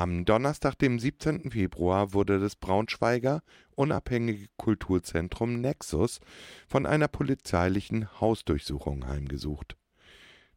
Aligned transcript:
Am 0.00 0.24
Donnerstag, 0.24 0.78
dem 0.78 0.98
17. 0.98 1.50
Februar, 1.50 2.14
wurde 2.14 2.40
das 2.40 2.56
Braunschweiger 2.56 3.42
unabhängige 3.74 4.46
Kulturzentrum 4.56 5.60
Nexus 5.60 6.20
von 6.66 6.86
einer 6.86 7.06
polizeilichen 7.06 8.08
Hausdurchsuchung 8.18 9.06
heimgesucht. 9.06 9.76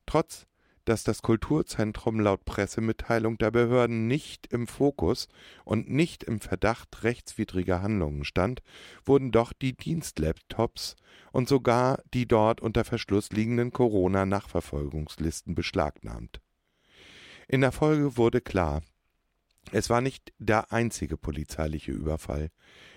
Trotz 0.05 0.47
dass 0.85 1.03
das 1.03 1.21
Kulturzentrum 1.21 2.21
laut 2.21 2.45
Pressemitteilung 2.45 3.37
der 3.37 3.51
Behörden 3.51 4.07
nicht 4.07 4.47
im 4.47 4.65
Fokus 4.65 5.27
und 5.65 5.89
nicht 5.89 6.23
im 6.23 6.39
Verdacht 6.39 7.03
rechtswidriger 7.03 7.81
Handlungen 7.81 8.23
stand, 8.23 8.61
wurden 9.03 9.31
doch 9.31 9.51
die 9.51 9.75
Dienstlaptops 9.75 10.95
und 11.33 11.49
sogar 11.49 12.01
die 12.13 12.29
dort 12.29 12.61
unter 12.61 12.85
Verschluss 12.85 13.31
liegenden 13.31 13.71
Corona-Nachverfolgungslisten 13.71 15.53
beschlagnahmt. 15.53 16.39
In 17.49 17.59
der 17.59 17.73
Folge 17.73 18.15
wurde 18.15 18.39
klar, 18.39 18.81
es 19.71 19.89
war 19.89 20.01
nicht 20.01 20.33
der 20.37 20.71
einzige 20.71 21.17
polizeiliche 21.17 21.91
Überfall. 21.91 22.49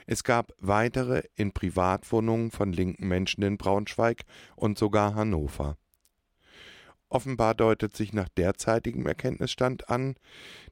Es 0.06 0.24
gab 0.24 0.52
weitere 0.58 1.22
in 1.34 1.52
Privatwohnungen 1.52 2.50
von 2.50 2.72
linken 2.72 3.08
Menschen 3.08 3.42
in 3.42 3.56
Braunschweig 3.56 4.24
und 4.56 4.78
sogar 4.78 5.14
Hannover. 5.14 5.76
Offenbar 7.08 7.54
deutet 7.54 7.96
sich 7.96 8.12
nach 8.12 8.28
derzeitigem 8.28 9.06
Erkenntnisstand 9.06 9.88
an, 9.88 10.16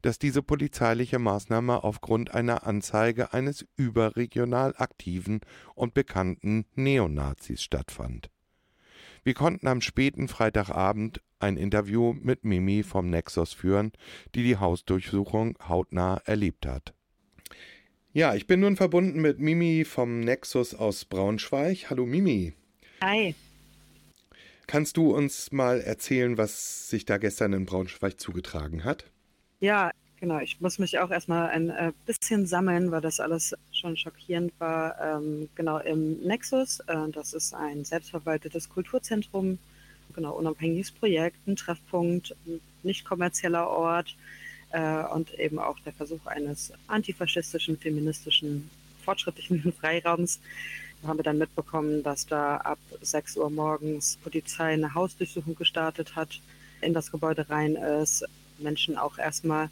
dass 0.02 0.18
diese 0.18 0.42
polizeiliche 0.42 1.20
Maßnahme 1.20 1.84
aufgrund 1.84 2.34
einer 2.34 2.66
Anzeige 2.66 3.32
eines 3.32 3.64
überregional 3.76 4.74
aktiven 4.76 5.40
und 5.76 5.94
bekannten 5.94 6.66
Neonazis 6.74 7.62
stattfand. 7.62 8.30
Wir 9.24 9.33
konnten 9.33 9.66
am 9.69 9.80
späten 9.80 10.28
Freitagabend 10.28 11.23
ein 11.38 11.56
Interview 11.56 12.12
mit 12.12 12.45
Mimi 12.45 12.83
vom 12.83 13.09
Nexus 13.09 13.55
führen, 13.55 13.92
die 14.34 14.42
die 14.42 14.59
Hausdurchsuchung 14.59 15.56
hautnah 15.66 16.20
erlebt 16.27 16.66
hat. 16.66 16.92
Ja, 18.12 18.34
ich 18.34 18.47
bin 18.47 18.60
nun 18.60 18.77
verbunden 18.77 19.22
mit 19.22 19.41
Mimi 19.41 19.86
vom 19.86 20.20
Nexus 20.20 20.75
aus 20.75 21.06
Braunschweig. 21.06 21.89
Hallo 21.89 22.05
Mimi. 22.05 22.53
Hi. 23.03 23.34
Kannst 24.66 24.98
du 24.98 25.14
uns 25.14 25.53
mal 25.53 25.81
erzählen, 25.81 26.36
was 26.36 26.91
sich 26.91 27.06
da 27.06 27.16
gestern 27.16 27.55
in 27.55 27.64
Braunschweig 27.64 28.20
zugetragen 28.20 28.84
hat? 28.84 29.11
Ja, 29.59 29.91
genau. 30.25 30.41
Ich 30.41 30.58
muss 30.58 30.78
mich 30.78 30.98
auch 30.98 31.11
erstmal 31.11 31.50
ein 31.50 31.69
äh, 31.69 31.92
bisschen 32.06 32.47
sammeln, 32.47 32.91
weil 32.91 33.03
das 33.03 33.20
alles 33.20 33.55
schon 33.72 33.94
schockierend 33.94 34.53
war. 34.58 34.98
Ähm, 34.98 35.50
genau, 35.55 35.78
im 35.78 36.19
Nexus, 36.22 36.81
äh, 36.86 37.11
das 37.12 37.34
ist 37.34 37.53
ein 37.53 37.84
selbstverwaltetes 37.84 38.70
Kulturzentrum, 38.70 39.58
genau, 40.14 40.33
unabhängiges 40.33 40.92
Projekt, 40.92 41.47
ein 41.47 41.56
Treffpunkt, 41.56 42.34
ein 42.47 42.61
nicht 42.83 43.05
kommerzieller 43.05 43.69
Ort 43.69 44.16
äh, 44.70 45.05
und 45.12 45.39
eben 45.39 45.58
auch 45.58 45.78
der 45.81 45.92
Versuch 45.92 46.25
eines 46.25 46.72
antifaschistischen, 46.86 47.77
feministischen, 47.77 48.70
fortschrittlichen 49.05 49.72
Freiraums 49.78 50.41
haben 51.06 51.19
wir 51.19 51.25
dann 51.25 51.36
mitbekommen, 51.36 52.03
dass 52.03 52.27
da 52.27 52.56
ab 52.56 52.78
6 53.03 53.36
Uhr 53.36 53.50
morgens 53.50 54.16
Polizei 54.25 54.72
eine 54.72 54.94
Hausdurchsuchung 54.94 55.55
gestartet 55.55 56.16
hat, 56.16 56.41
in 56.81 56.94
das 56.94 57.12
Gebäude 57.12 57.50
rein 57.50 57.77
ist, 57.77 58.25
Menschen 58.56 58.97
auch 58.97 59.19
erstmal 59.19 59.69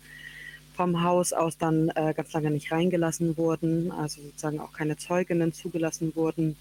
vom 0.74 1.02
Haus 1.02 1.32
aus 1.32 1.58
dann 1.58 1.90
äh, 1.90 2.14
ganz 2.14 2.32
lange 2.32 2.50
nicht 2.50 2.72
reingelassen 2.72 3.36
wurden, 3.36 3.90
also 3.92 4.22
sozusagen 4.22 4.60
auch 4.60 4.72
keine 4.72 4.96
Zeuginnen 4.96 5.52
zugelassen 5.52 6.14
wurden. 6.14 6.56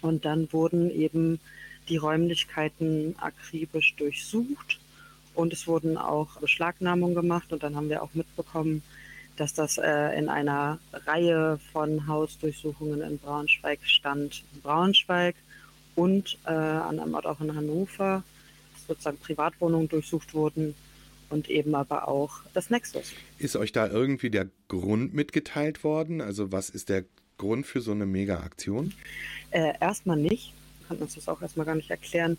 Und 0.00 0.24
dann 0.24 0.52
wurden 0.52 0.90
eben 0.90 1.40
die 1.88 1.96
Räumlichkeiten 1.96 3.16
akribisch 3.18 3.94
durchsucht 3.96 4.78
und 5.34 5.52
es 5.52 5.66
wurden 5.66 5.96
auch 5.96 6.38
Beschlagnahmungen 6.40 7.14
gemacht 7.14 7.52
und 7.52 7.62
dann 7.62 7.74
haben 7.74 7.88
wir 7.88 8.02
auch 8.02 8.14
mitbekommen, 8.14 8.82
dass 9.36 9.54
das 9.54 9.78
äh, 9.78 10.18
in 10.18 10.28
einer 10.28 10.78
Reihe 10.92 11.58
von 11.72 12.06
Hausdurchsuchungen 12.06 13.02
in 13.02 13.18
Braunschweig 13.18 13.80
stand. 13.84 14.42
In 14.54 14.60
Braunschweig 14.62 15.36
und 15.94 16.38
äh, 16.44 16.50
an 16.50 17.00
einem 17.00 17.14
Ort 17.14 17.26
auch 17.26 17.40
in 17.40 17.54
Hannover, 17.54 18.22
sozusagen 18.86 19.18
Privatwohnungen 19.18 19.88
durchsucht 19.88 20.34
wurden 20.34 20.74
und 21.30 21.48
eben 21.50 21.74
aber 21.74 22.08
auch 22.08 22.40
das 22.54 22.70
Nexus. 22.70 23.12
Ist 23.38 23.56
euch 23.56 23.72
da 23.72 23.88
irgendwie 23.88 24.30
der 24.30 24.48
Grund 24.68 25.14
mitgeteilt 25.14 25.84
worden? 25.84 26.20
Also 26.20 26.52
was 26.52 26.70
ist 26.70 26.88
der 26.88 27.04
Grund 27.36 27.66
für 27.66 27.80
so 27.80 27.92
eine 27.92 28.06
Mega-Aktion? 28.06 28.94
Äh, 29.50 29.74
erstmal 29.80 30.16
nicht. 30.16 30.52
Konnten 30.88 31.04
uns 31.04 31.14
das 31.14 31.28
auch 31.28 31.40
erstmal 31.42 31.66
gar 31.66 31.74
nicht 31.74 31.90
erklären. 31.90 32.36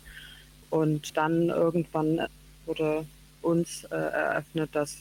Und 0.70 1.16
dann 1.16 1.48
irgendwann 1.48 2.26
wurde 2.66 3.04
uns 3.42 3.84
äh, 3.84 3.96
eröffnet, 3.96 4.70
dass 4.72 4.98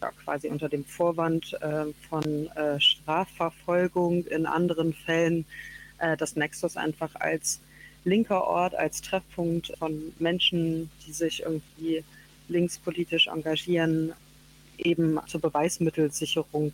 ja, 0.00 0.10
quasi 0.24 0.48
unter 0.48 0.68
dem 0.68 0.84
Vorwand 0.84 1.56
äh, 1.60 1.86
von 2.08 2.48
äh, 2.56 2.80
Strafverfolgung 2.80 4.24
in 4.26 4.46
anderen 4.46 4.94
Fällen 4.94 5.44
äh, 5.98 6.16
das 6.16 6.36
Nexus 6.36 6.76
einfach 6.76 7.14
als 7.16 7.60
linker 8.04 8.44
Ort, 8.44 8.74
als 8.74 9.02
Treffpunkt 9.02 9.72
von 9.78 10.12
Menschen, 10.18 10.90
die 11.06 11.12
sich 11.12 11.42
irgendwie 11.42 12.04
linkspolitisch 12.48 13.28
engagieren, 13.28 14.12
eben 14.78 15.18
zur 15.26 15.40
Beweismittelsicherung 15.40 16.72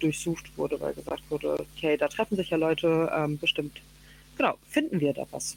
durchsucht 0.00 0.56
wurde, 0.56 0.80
weil 0.80 0.94
gesagt 0.94 1.22
wurde, 1.30 1.66
okay, 1.76 1.96
da 1.96 2.08
treffen 2.08 2.36
sich 2.36 2.50
ja 2.50 2.56
Leute, 2.56 3.10
ähm, 3.14 3.38
bestimmt, 3.38 3.80
genau, 4.36 4.56
finden 4.68 5.00
wir 5.00 5.12
da 5.12 5.26
was. 5.30 5.56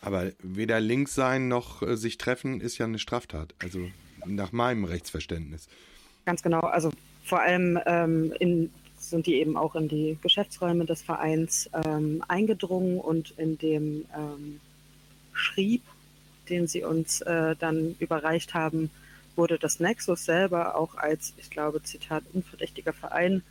Aber 0.00 0.30
weder 0.40 0.80
links 0.80 1.14
sein 1.14 1.48
noch 1.48 1.82
äh, 1.82 1.96
sich 1.96 2.18
treffen 2.18 2.60
ist 2.60 2.78
ja 2.78 2.86
eine 2.86 2.98
Straftat, 2.98 3.54
also 3.60 3.88
nach 4.26 4.52
meinem 4.52 4.84
Rechtsverständnis. 4.84 5.68
Ganz 6.24 6.42
genau. 6.42 6.60
Also 6.60 6.90
vor 7.24 7.40
allem 7.40 7.78
ähm, 7.86 8.32
in, 8.40 8.70
sind 8.98 9.26
die 9.26 9.34
eben 9.34 9.56
auch 9.56 9.74
in 9.74 9.88
die 9.88 10.18
Geschäftsräume 10.22 10.84
des 10.84 11.02
Vereins 11.02 11.70
ähm, 11.84 12.22
eingedrungen 12.28 12.98
und 13.00 13.34
in 13.36 13.58
dem 13.58 14.04
ähm, 14.14 14.60
Schrieb, 15.32 15.82
den 16.48 16.66
sie 16.66 16.82
uns 16.84 17.20
äh, 17.22 17.56
dann 17.56 17.96
überreicht 17.98 18.54
haben, 18.54 18.90
wurde 19.36 19.58
das 19.58 19.80
Nexus 19.80 20.24
selber 20.24 20.76
auch 20.76 20.96
als, 20.96 21.34
ich 21.36 21.50
glaube, 21.50 21.82
Zitat, 21.82 22.24
unverdächtiger 22.32 22.92
Verein 22.92 23.42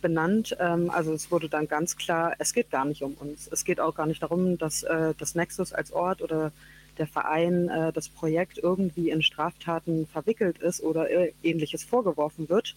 benannt. 0.00 0.56
Ähm, 0.58 0.90
also 0.90 1.12
es 1.12 1.30
wurde 1.30 1.48
dann 1.48 1.68
ganz 1.68 1.96
klar, 1.96 2.34
es 2.38 2.52
geht 2.52 2.70
gar 2.70 2.84
nicht 2.84 3.02
um 3.02 3.14
uns. 3.14 3.48
Es 3.50 3.64
geht 3.64 3.80
auch 3.80 3.94
gar 3.94 4.06
nicht 4.06 4.22
darum, 4.22 4.58
dass 4.58 4.82
äh, 4.82 5.14
das 5.18 5.34
Nexus 5.34 5.72
als 5.72 5.92
Ort 5.92 6.22
oder 6.22 6.52
der 6.98 7.06
Verein, 7.06 7.68
äh, 7.68 7.92
das 7.92 8.08
Projekt 8.08 8.58
irgendwie 8.58 9.10
in 9.10 9.22
Straftaten 9.22 10.06
verwickelt 10.06 10.58
ist 10.58 10.82
oder 10.82 11.08
ähnliches 11.42 11.84
vorgeworfen 11.84 12.48
wird, 12.48 12.74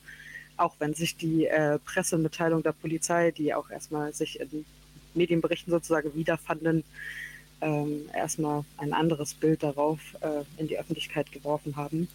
auch 0.58 0.76
wenn 0.80 0.94
sich 0.94 1.18
die 1.18 1.48
äh, 1.48 1.80
Pressemitteilung 1.80 2.64
der 2.64 2.74
Polizei, 2.74 3.32
die 3.32 3.54
auch 3.54 3.70
erstmal 3.70 4.14
sich 4.14 4.40
in 4.40 4.66
Medienberichten 5.14 5.72
sozusagen 5.72 6.14
wiederfanden, 6.16 6.84
ähm, 7.62 8.10
erstmal 8.14 8.64
ein 8.78 8.94
anderes 8.94 9.34
Bild 9.34 9.64
darauf 9.64 10.00
äh, 10.22 10.44
in 10.58 10.68
die 10.68 10.80
Öffentlichkeit 10.80 11.32
geworfen 11.32 11.76
haben. 11.76 12.08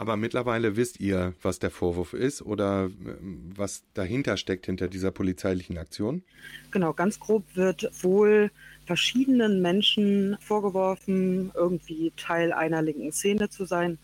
Aber 0.00 0.16
mittlerweile 0.16 0.76
wisst 0.76 0.98
ihr, 0.98 1.34
was 1.42 1.58
der 1.58 1.70
Vorwurf 1.70 2.14
ist 2.14 2.40
oder 2.40 2.90
ähm, 3.04 3.52
was 3.54 3.82
dahinter 3.92 4.38
steckt 4.38 4.64
hinter 4.64 4.88
dieser 4.88 5.10
polizeilichen 5.10 5.76
Aktion? 5.76 6.22
Genau, 6.70 6.94
ganz 6.94 7.20
grob 7.20 7.44
wird 7.54 7.90
wohl 8.02 8.50
verschiedenen 8.86 9.60
Menschen 9.60 10.38
vorgeworfen, 10.40 11.52
irgendwie 11.54 12.12
Teil 12.16 12.52
einer 12.54 12.80
linken 12.80 13.12
Szene 13.12 13.50
zu 13.50 13.66
sein 13.66 13.98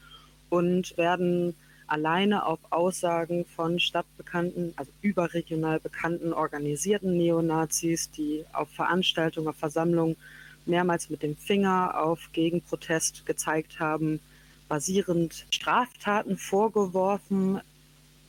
und 0.50 0.96
werden 0.98 1.54
alleine 1.86 2.46
auf 2.46 2.58
Aussagen 2.70 3.44
von 3.44 3.78
stadtbekannten, 3.78 4.72
also 4.76 4.90
überregional 5.02 5.80
bekannten 5.80 6.32
organisierten 6.32 7.16
Neonazis, 7.16 8.10
die 8.10 8.44
auf 8.52 8.68
Veranstaltungen, 8.70 9.48
auf 9.48 9.56
Versammlungen 9.56 10.16
mehrmals 10.64 11.10
mit 11.10 11.22
dem 11.22 11.36
Finger 11.36 12.00
auf 12.02 12.30
Gegenprotest 12.32 13.24
gezeigt 13.24 13.78
haben, 13.78 14.20
basierend 14.68 15.46
Straftaten 15.50 16.36
vorgeworfen 16.36 17.60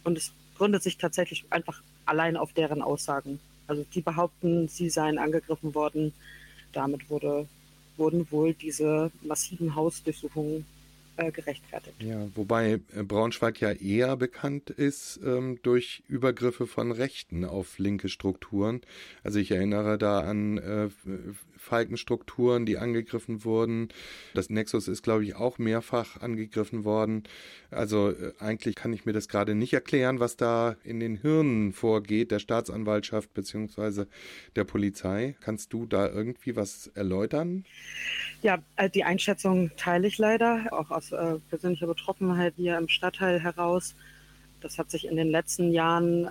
und 0.03 0.17
es 0.17 0.31
gründet 0.55 0.83
sich 0.83 0.97
tatsächlich 0.97 1.45
einfach 1.49 1.81
allein 2.05 2.37
auf 2.37 2.53
deren 2.53 2.81
Aussagen. 2.81 3.39
Also 3.67 3.85
die 3.93 4.01
behaupten, 4.01 4.67
sie 4.67 4.89
seien 4.89 5.17
angegriffen 5.17 5.75
worden. 5.75 6.13
Damit 6.73 7.09
wurde, 7.09 7.47
wurden 7.97 8.29
wohl 8.31 8.53
diese 8.53 9.11
massiven 9.23 9.75
Hausdurchsuchungen 9.75 10.65
äh, 11.17 11.31
gerechtfertigt. 11.31 12.01
Ja, 12.01 12.27
wobei 12.35 12.79
äh, 12.95 13.03
Braunschweig 13.03 13.59
ja 13.59 13.71
eher 13.71 14.15
bekannt 14.15 14.69
ist 14.69 15.19
ähm, 15.25 15.59
durch 15.63 16.03
Übergriffe 16.07 16.67
von 16.67 16.91
Rechten 16.91 17.43
auf 17.45 17.79
linke 17.79 18.09
Strukturen. 18.09 18.81
Also 19.23 19.39
ich 19.39 19.51
erinnere 19.51 19.97
da 19.97 20.21
an 20.21 20.57
äh, 20.57 20.89
Falkenstrukturen, 21.57 22.65
die 22.65 22.77
angegriffen 22.77 23.43
wurden. 23.43 23.89
Das 24.33 24.49
Nexus 24.49 24.87
ist, 24.87 25.03
glaube 25.03 25.23
ich, 25.23 25.35
auch 25.35 25.57
mehrfach 25.57 26.21
angegriffen 26.21 26.85
worden. 26.85 27.23
Also 27.71 28.11
äh, 28.11 28.33
eigentlich 28.39 28.75
kann 28.75 28.93
ich 28.93 29.05
mir 29.05 29.13
das 29.13 29.27
gerade 29.27 29.55
nicht 29.55 29.73
erklären, 29.73 30.19
was 30.19 30.37
da 30.37 30.75
in 30.83 30.99
den 30.99 31.17
Hirnen 31.17 31.73
vorgeht, 31.73 32.31
der 32.31 32.39
Staatsanwaltschaft 32.39 33.33
beziehungsweise 33.33 34.07
der 34.55 34.63
Polizei. 34.63 35.35
Kannst 35.41 35.73
du 35.73 35.85
da 35.85 36.07
irgendwie 36.07 36.55
was 36.55 36.87
erläutern? 36.95 37.65
Ja, 38.41 38.59
äh, 38.75 38.89
die 38.89 39.03
Einschätzung 39.03 39.71
teile 39.77 40.07
ich 40.07 40.17
leider, 40.17 40.67
auch 40.71 40.91
aus 40.91 41.06
aus 41.07 41.11
äh, 41.11 41.39
persönlicher 41.49 41.87
Betroffenheit 41.87 42.53
hier 42.57 42.77
im 42.77 42.87
Stadtteil 42.87 43.39
heraus. 43.39 43.95
Das 44.61 44.77
hat 44.77 44.89
sich 44.89 45.05
in 45.05 45.15
den 45.15 45.29
letzten 45.29 45.71
Jahren 45.71 46.29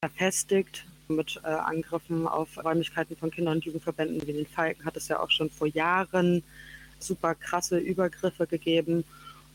verfestigt 0.00 0.86
mit 1.08 1.40
äh, 1.42 1.48
Angriffen 1.48 2.26
auf 2.26 2.62
Räumlichkeiten 2.62 3.16
von 3.16 3.30
Kinder- 3.30 3.52
und 3.52 3.64
Jugendverbänden 3.64 4.26
wie 4.26 4.32
den 4.32 4.46
Falken 4.46 4.84
hat 4.84 4.96
es 4.96 5.08
ja 5.08 5.20
auch 5.20 5.30
schon 5.30 5.50
vor 5.50 5.66
Jahren 5.66 6.42
super 6.98 7.34
krasse 7.34 7.78
Übergriffe 7.78 8.46
gegeben 8.46 9.04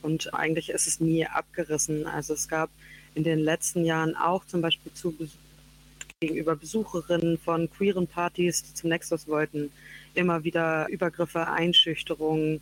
und 0.02 0.34
eigentlich 0.34 0.70
ist 0.70 0.88
es 0.88 1.00
nie 1.00 1.26
abgerissen. 1.26 2.08
Also 2.08 2.34
es 2.34 2.48
gab 2.48 2.70
in 3.14 3.24
den 3.24 3.40
letzten 3.40 3.86
Jahren 3.86 4.16
auch 4.16 4.46
zum 4.46 4.62
Beispiel 4.62 4.92
zu, 4.94 5.16
gegenüber 6.20 6.56
Besucherinnen 6.56 7.38
von 7.38 7.70
queeren 7.70 8.08
Partys, 8.08 8.64
die 8.64 8.74
zum 8.74 8.90
Nexus 8.90 9.28
wollten, 9.28 9.72
immer 10.16 10.44
wieder 10.44 10.88
Übergriffe, 10.90 11.48
Einschüchterungen, 11.48 12.62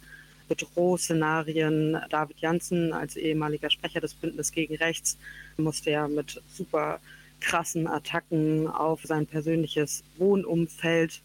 Bedrohszenarien. 0.51 1.97
David 2.09 2.39
Janssen 2.39 2.91
als 2.91 3.15
ehemaliger 3.15 3.69
Sprecher 3.69 4.01
des 4.01 4.13
Bündnisses 4.13 4.51
gegen 4.51 4.75
Rechts 4.75 5.17
musste 5.55 5.91
ja 5.91 6.09
mit 6.09 6.41
super 6.51 6.99
krassen 7.39 7.87
Attacken 7.87 8.67
auf 8.67 9.01
sein 9.03 9.25
persönliches 9.25 10.03
Wohnumfeld 10.17 11.21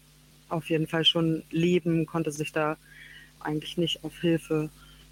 auf 0.47 0.69
jeden 0.69 0.87
Fall 0.87 1.03
schon 1.03 1.43
leben, 1.51 2.05
konnte 2.05 2.31
sich 2.31 2.53
da 2.53 2.77
eigentlich 3.41 3.77
nicht 3.77 4.01
auf 4.05 4.17
Hilfe 4.21 4.69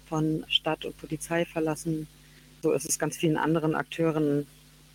von 0.08 0.46
Stadt 0.48 0.86
und 0.86 0.96
Polizei 0.96 1.44
verlassen. 1.44 2.06
So 2.62 2.72
ist 2.72 2.88
es 2.88 2.98
ganz 2.98 3.18
vielen 3.18 3.36
anderen 3.36 3.74
Akteuren 3.74 4.46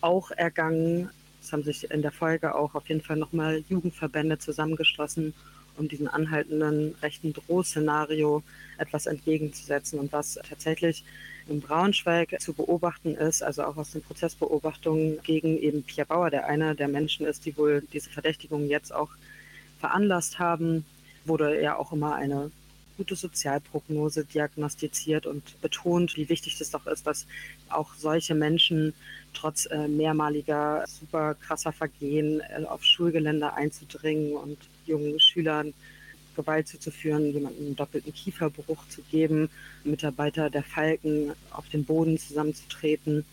auch 0.01 0.31
ergangen. 0.31 1.11
Es 1.43 1.53
haben 1.53 1.63
sich 1.63 1.91
in 1.91 2.01
der 2.01 2.11
Folge 2.11 2.55
auch 2.55 2.73
auf 2.73 2.89
jeden 2.89 3.01
Fall 3.01 3.17
nochmal 3.17 3.63
Jugendverbände 3.69 4.39
zusammengeschlossen, 4.39 5.35
um 5.81 5.87
diesem 5.87 6.07
anhaltenden 6.07 6.95
rechten 7.01 7.33
Drohszenario 7.33 8.43
etwas 8.77 9.07
entgegenzusetzen. 9.07 9.99
Und 9.99 10.13
was 10.13 10.39
tatsächlich 10.47 11.03
in 11.47 11.59
Braunschweig 11.59 12.39
zu 12.39 12.53
beobachten 12.53 13.15
ist, 13.15 13.41
also 13.41 13.63
auch 13.63 13.77
aus 13.77 13.91
den 13.91 14.03
Prozessbeobachtungen 14.03 15.19
gegen 15.23 15.57
eben 15.57 15.83
Pierre 15.83 16.07
Bauer, 16.07 16.29
der 16.29 16.45
einer 16.45 16.75
der 16.75 16.87
Menschen 16.87 17.25
ist, 17.25 17.45
die 17.45 17.57
wohl 17.57 17.81
diese 17.93 18.11
Verdächtigungen 18.11 18.69
jetzt 18.69 18.93
auch 18.93 19.09
veranlasst 19.79 20.37
haben, 20.37 20.85
wurde 21.25 21.61
ja 21.61 21.75
auch 21.75 21.91
immer 21.91 22.15
eine 22.15 22.51
gute 22.97 23.15
Sozialprognose 23.15 24.25
diagnostiziert 24.25 25.25
und 25.25 25.59
betont, 25.61 26.15
wie 26.17 26.29
wichtig 26.29 26.61
es 26.61 26.69
doch 26.69 26.85
ist, 26.85 27.07
dass 27.07 27.25
auch 27.69 27.95
solche 27.95 28.35
Menschen 28.35 28.93
trotz 29.33 29.65
äh, 29.65 29.87
mehrmaliger 29.87 30.83
super 30.87 31.35
krasser 31.35 31.71
Vergehen 31.71 32.41
äh, 32.41 32.63
auf 32.65 32.83
Schulgelände 32.83 33.53
einzudringen 33.53 34.33
und 34.33 34.57
jungen 34.85 35.19
Schülern 35.19 35.73
Gewalt 36.35 36.67
zuzuführen, 36.67 37.31
jemanden 37.33 37.65
einen 37.65 37.75
doppelten 37.75 38.13
Kieferbruch 38.13 38.87
zu 38.87 39.01
geben, 39.11 39.49
Mitarbeiter 39.83 40.49
der 40.49 40.63
Falken 40.63 41.33
auf 41.51 41.67
den 41.69 41.83
Boden 41.83 42.17
zusammenzutreten. 42.17 43.25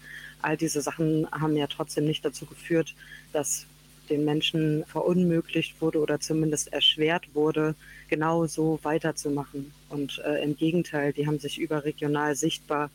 All 0.42 0.56
diese 0.56 0.80
Sachen 0.80 1.30
haben 1.30 1.56
ja 1.56 1.66
trotzdem 1.66 2.04
nicht 2.06 2.24
dazu 2.24 2.46
geführt, 2.46 2.94
dass 3.32 3.66
den 4.08 4.24
Menschen 4.24 4.84
verunmöglicht 4.86 5.80
wurde 5.80 5.98
oder 5.98 6.18
zumindest 6.18 6.72
erschwert 6.72 7.34
wurde, 7.34 7.74
genau 8.08 8.46
so 8.46 8.78
weiterzumachen. 8.82 9.72
Und 9.90 10.20
äh, 10.24 10.42
im 10.42 10.56
Gegenteil, 10.56 11.12
die 11.12 11.26
haben 11.26 11.38
sich 11.38 11.58
überregional 11.58 12.34
sichtbar 12.34 12.90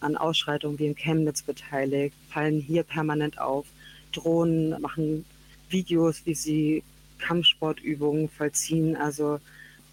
an 0.00 0.16
Ausschreitungen 0.16 0.78
wie 0.78 0.86
in 0.86 0.94
Chemnitz 0.94 1.42
beteiligt, 1.42 2.14
fallen 2.28 2.60
hier 2.60 2.82
permanent 2.82 3.38
auf, 3.40 3.66
drohen, 4.12 4.80
machen 4.80 5.24
Videos, 5.70 6.22
wie 6.24 6.34
sie 6.34 6.82
Kampfsportübungen 7.18 8.28
vollziehen, 8.28 8.96
also 8.96 9.40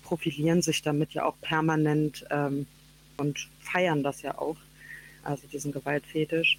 profilieren 0.04 0.62
sich 0.62 0.81
damit 0.81 1.13
ja 1.13 1.25
auch 1.25 1.36
permanent 1.42 2.25
ähm, 2.30 2.68
und 3.18 3.50
feiern 3.60 4.04
das 4.04 4.22
ja 4.22 4.38
auch, 4.38 4.57
also 5.24 5.48
diesen 5.48 5.72
Gewaltfetisch. 5.72 6.57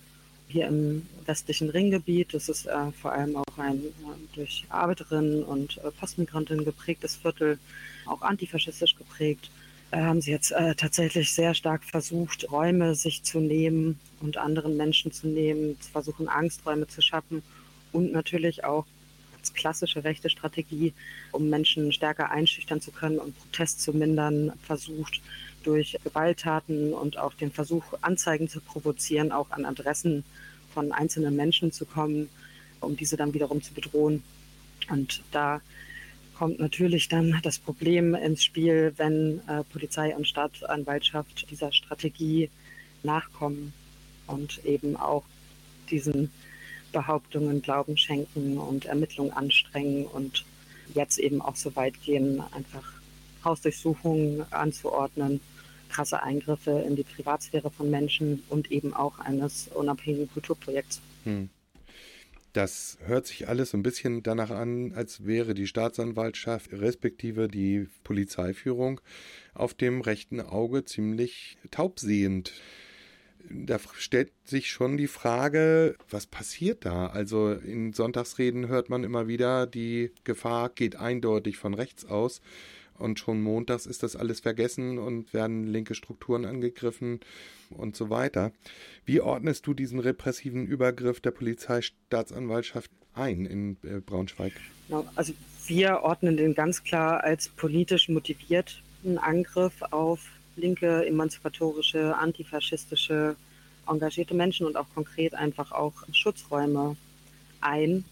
Hier 0.49 0.69
im 0.69 1.07
westlichen 1.25 1.71
Ringgebiet, 1.71 2.33
das 2.33 2.49
ist 2.49 2.67
äh, 2.67 2.93
vor 3.01 3.13
allem 3.13 3.37
auch 3.37 3.59
ein 3.59 3.79
äh, 3.79 4.35
durch 4.35 4.65
Arbeiterinnen 4.69 5.43
und 5.43 5.79
äh, 5.79 5.91
Postmigrantinnen 5.91 6.65
geprägtes 6.65 7.17
Viertel, 7.17 7.59
auch 8.07 8.23
antifaschistisch 8.23 8.95
geprägt, 8.95 9.51
äh, 9.91 9.99
haben 10.03 10.21
sie 10.21 10.31
jetzt 10.31 10.53
äh, 10.53 10.75
tatsächlich 10.75 11.33
sehr 11.33 11.55
stark 11.55 11.85
versucht, 11.85 12.51
Räume 12.51 12.95
sich 12.95 13.23
zu 13.23 13.41
nehmen 13.41 13.99
und 14.21 14.37
anderen 14.37 14.77
Menschen 14.77 15.13
zu 15.13 15.27
nehmen, 15.27 15.81
zu 15.81 15.91
versuchen, 15.91 16.29
Angsträume 16.29 16.87
zu 16.87 17.03
schaffen 17.03 17.43
und 17.93 18.13
natürlich 18.13 18.65
auch 18.65 18.87
als 19.47 19.55
klassische 19.55 20.03
rechte 20.03 20.29
Strategie, 20.29 20.93
um 21.31 21.49
Menschen 21.49 21.93
stärker 21.93 22.31
einschüchtern 22.31 22.81
zu 22.81 22.91
können 22.91 23.19
und 23.19 23.39
Protest 23.39 23.81
zu 23.81 23.93
mindern, 23.93 24.53
versucht 24.63 25.21
durch 25.63 25.97
Gewalttaten 26.03 26.93
und 26.93 27.17
auch 27.19 27.35
den 27.35 27.53
Versuch, 27.53 27.85
Anzeigen 28.01 28.49
zu 28.49 28.61
provozieren, 28.61 29.31
auch 29.31 29.51
an 29.51 29.65
Adressen 29.65 30.25
von 30.75 30.93
einzelnen 30.93 31.37
Menschen 31.37 31.71
zu 31.71 31.87
kommen, 31.87 32.29
um 32.81 32.97
diese 32.97 33.17
dann 33.17 33.35
wiederum 33.35 33.63
zu 33.63 33.73
bedrohen. 33.73 34.23
Und 34.91 35.23
da 35.31 35.61
kommt 36.37 36.59
natürlich 36.59 37.09
dann 37.09 37.39
das 37.43 37.59
Problem 37.59 38.15
ins 38.15 38.43
Spiel, 38.45 38.93
wenn 38.97 39.41
äh, 39.49 39.63
Polizei 39.73 40.15
und 40.15 40.27
Staatsanwaltschaft 40.27 41.51
dieser 41.51 41.73
Strategie 41.73 42.51
nachkommen 43.05 43.73
und 44.27 44.65
eben 44.65 44.97
auch 44.97 45.25
diesen 45.89 46.31
Behauptungen 46.97 47.61
Glauben 47.61 47.99
schenken 47.99 48.57
und 48.57 48.87
Ermittlungen 48.87 49.31
anstrengen 49.31 50.07
und 50.07 50.47
jetzt 50.95 51.19
eben 51.19 51.43
auch 51.43 51.55
so 51.55 51.77
weit 51.77 52.01
gehen, 52.01 52.43
einfach 52.53 52.91
Hausdurchsuchungen 53.45 54.51
anzuordnen, 54.51 55.41
krasse 55.91 56.23
Eingriffe 56.23 56.71
in 56.87 56.97
die 56.97 57.03
Privatsphäre 57.03 57.71
von 57.71 57.91
Menschen 57.91 58.43
und 58.49 58.73
eben 58.73 58.95
auch 58.95 59.19
eines 59.19 59.69
unabhängigen 59.69 60.33
Kulturprojekts. 60.33 61.03
Hm. 61.25 61.51
Das 62.55 62.97
hört 63.05 63.27
sich 63.27 63.47
alles 63.47 63.73
so 63.73 63.77
ein 63.77 63.83
bisschen 63.83 64.23
danach 64.23 64.51
an, 64.51 64.95
als 64.95 65.27
wäre 65.27 65.53
die 65.53 65.67
Staatsanwaltschaft 65.67 66.73
respektive 66.73 67.47
die 67.49 67.89
Polizeiführung 68.05 69.03
auf 69.53 69.75
dem 69.75 70.01
rechten 70.01 70.41
Auge 70.41 70.87
ziemlich 70.87 71.59
taubsehend 71.71 72.55
da 73.51 73.79
stellt 73.95 74.33
sich 74.45 74.71
schon 74.71 74.97
die 74.97 75.07
Frage, 75.07 75.97
was 76.11 76.27
passiert 76.27 76.85
da? 76.85 77.07
Also 77.07 77.53
in 77.53 77.93
Sonntagsreden 77.93 78.69
hört 78.69 78.89
man 78.89 79.05
immer 79.05 79.29
wieder, 79.29 79.67
die 79.67 80.13
Gefahr 80.25 80.71
geht 80.71 80.97
eindeutig 80.97 81.57
von 81.57 81.75
rechts 81.75 82.05
aus. 82.05 82.41
Und 82.99 83.19
schon 83.19 83.43
montags 83.43 83.85
ist 83.85 84.03
das 84.03 84.17
alles 84.17 84.41
vergessen 84.41 84.99
und 84.99 85.35
werden 85.35 85.67
linke 85.67 85.95
Strukturen 85.95 86.47
angegriffen 86.47 87.21
und 87.71 87.95
so 87.95 88.09
weiter. 88.09 88.53
Wie 89.05 89.21
ordnest 89.21 89.67
du 89.67 89.75
diesen 89.75 90.01
repressiven 90.01 90.67
Übergriff 90.67 91.21
der 91.21 91.31
Polizeistaatsanwaltschaft 91.31 92.91
ein 93.13 93.45
in 93.45 93.77
äh, 93.83 94.01
Braunschweig? 94.01 94.53
Genau, 94.89 95.07
also 95.15 95.35
wir 95.67 96.01
ordnen 96.03 96.37
den 96.37 96.55
ganz 96.55 96.85
klar 96.85 97.23
als 97.23 97.49
politisch 97.49 98.09
motivierten 98.09 99.19
Angriff 99.19 99.83
auf 99.91 100.21
linke, 100.57 101.07
emanzipatorische, 101.07 102.17
antifaschistische, 102.17 103.37
engagierte 103.87 104.35
Menschen 104.35 104.67
und 104.67 104.77
auch 104.77 104.87
konkret 104.95 105.35
einfach 105.35 105.73
auch 105.73 105.93
Schutzräume 106.13 106.97
ein. 107.61 108.05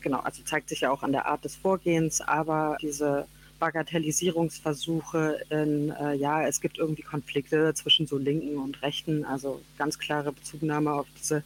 Genau, 0.00 0.20
also 0.20 0.42
zeigt 0.42 0.68
sich 0.68 0.80
ja 0.82 0.90
auch 0.90 1.02
an 1.02 1.12
der 1.12 1.26
Art 1.26 1.44
des 1.44 1.56
Vorgehens, 1.56 2.20
aber 2.20 2.76
diese 2.80 3.26
Bagatellisierungsversuche 3.58 5.40
in, 5.50 5.90
äh, 5.90 6.14
ja, 6.14 6.46
es 6.46 6.60
gibt 6.60 6.78
irgendwie 6.78 7.02
Konflikte 7.02 7.74
zwischen 7.74 8.06
so 8.06 8.16
Linken 8.16 8.56
und 8.56 8.80
Rechten, 8.82 9.24
also 9.24 9.60
ganz 9.76 9.98
klare 9.98 10.32
Bezugnahme 10.32 10.92
auf 10.92 11.06
diese 11.20 11.42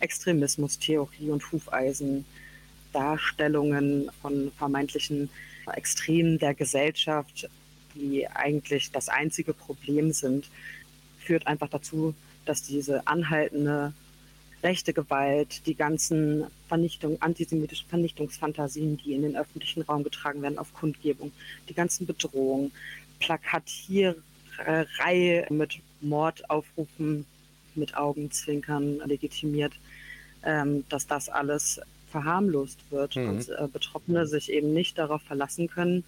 Extremismustheorie 0.00 1.30
und 1.30 1.50
Hufeisen, 1.50 2.26
Darstellungen 2.92 4.10
von 4.20 4.52
vermeintlichen 4.56 5.30
Extremen 5.72 6.38
der 6.38 6.54
Gesellschaft, 6.54 7.48
die 7.94 8.28
eigentlich 8.28 8.90
das 8.90 9.08
einzige 9.08 9.52
Problem 9.52 10.12
sind, 10.12 10.48
führt 11.18 11.46
einfach 11.46 11.68
dazu, 11.68 12.14
dass 12.44 12.62
diese 12.62 13.06
anhaltende 13.06 13.92
rechte 14.62 14.92
Gewalt, 14.92 15.66
die 15.66 15.74
ganzen 15.74 16.46
Vernichtung, 16.68 17.20
antisemitischen 17.20 17.88
Vernichtungsfantasien, 17.88 18.96
die 18.96 19.14
in 19.14 19.22
den 19.22 19.36
öffentlichen 19.36 19.82
Raum 19.82 20.02
getragen 20.02 20.42
werden 20.42 20.58
auf 20.58 20.72
Kundgebung, 20.74 21.32
die 21.68 21.74
ganzen 21.74 22.06
Bedrohungen, 22.06 22.72
Plakatiererei 23.20 25.46
mit 25.50 25.80
Mordaufrufen, 26.00 27.26
mit 27.74 27.96
Augenzwinkern 27.96 29.00
legitimiert, 29.04 29.74
ähm, 30.44 30.84
dass 30.88 31.06
das 31.06 31.28
alles 31.28 31.80
verharmlost 32.10 32.78
wird 32.90 33.16
mhm. 33.16 33.28
und 33.28 33.48
äh, 33.48 33.68
Betroffene 33.70 34.26
sich 34.26 34.50
eben 34.50 34.72
nicht 34.72 34.98
darauf 34.98 35.22
verlassen 35.22 35.68
können, 35.68 36.04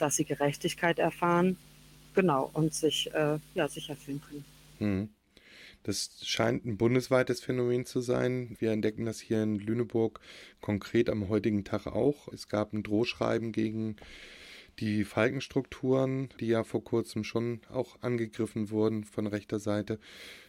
dass 0.00 0.16
sie 0.16 0.24
Gerechtigkeit 0.24 0.98
erfahren, 0.98 1.56
genau, 2.14 2.50
und 2.52 2.74
sich 2.74 3.12
äh, 3.14 3.38
ja, 3.54 3.68
sicher 3.68 3.96
fühlen 3.96 4.20
können. 4.28 4.44
Hm. 4.78 5.08
Das 5.82 6.20
scheint 6.24 6.66
ein 6.66 6.76
bundesweites 6.76 7.40
Phänomen 7.40 7.86
zu 7.86 8.02
sein. 8.02 8.54
Wir 8.58 8.72
entdecken 8.72 9.06
das 9.06 9.18
hier 9.18 9.42
in 9.42 9.58
Lüneburg 9.58 10.20
konkret 10.60 11.08
am 11.08 11.28
heutigen 11.30 11.64
Tag 11.64 11.86
auch. 11.86 12.28
Es 12.28 12.48
gab 12.48 12.74
ein 12.74 12.82
Drohschreiben 12.82 13.50
gegen 13.52 13.96
die 14.78 15.04
Falkenstrukturen, 15.04 16.28
die 16.38 16.48
ja 16.48 16.64
vor 16.64 16.84
kurzem 16.84 17.24
schon 17.24 17.60
auch 17.70 17.96
angegriffen 18.02 18.70
wurden 18.70 19.04
von 19.04 19.26
rechter 19.26 19.58
Seite, 19.58 19.98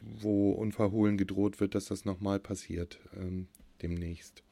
wo 0.02 0.52
unverhohlen 0.52 1.18
gedroht 1.18 1.60
wird, 1.60 1.76
dass 1.76 1.86
das 1.86 2.06
nochmal 2.06 2.40
passiert 2.40 3.00
ähm, 3.16 3.48
demnächst. 3.82 4.44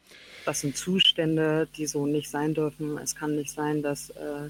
Das 0.45 0.61
sind 0.61 0.75
Zustände, 0.75 1.67
die 1.77 1.85
so 1.85 2.05
nicht 2.05 2.29
sein 2.29 2.53
dürfen. 2.53 2.97
Es 2.97 3.15
kann 3.15 3.35
nicht 3.35 3.51
sein, 3.51 3.81
dass 3.81 4.09
äh, 4.11 4.49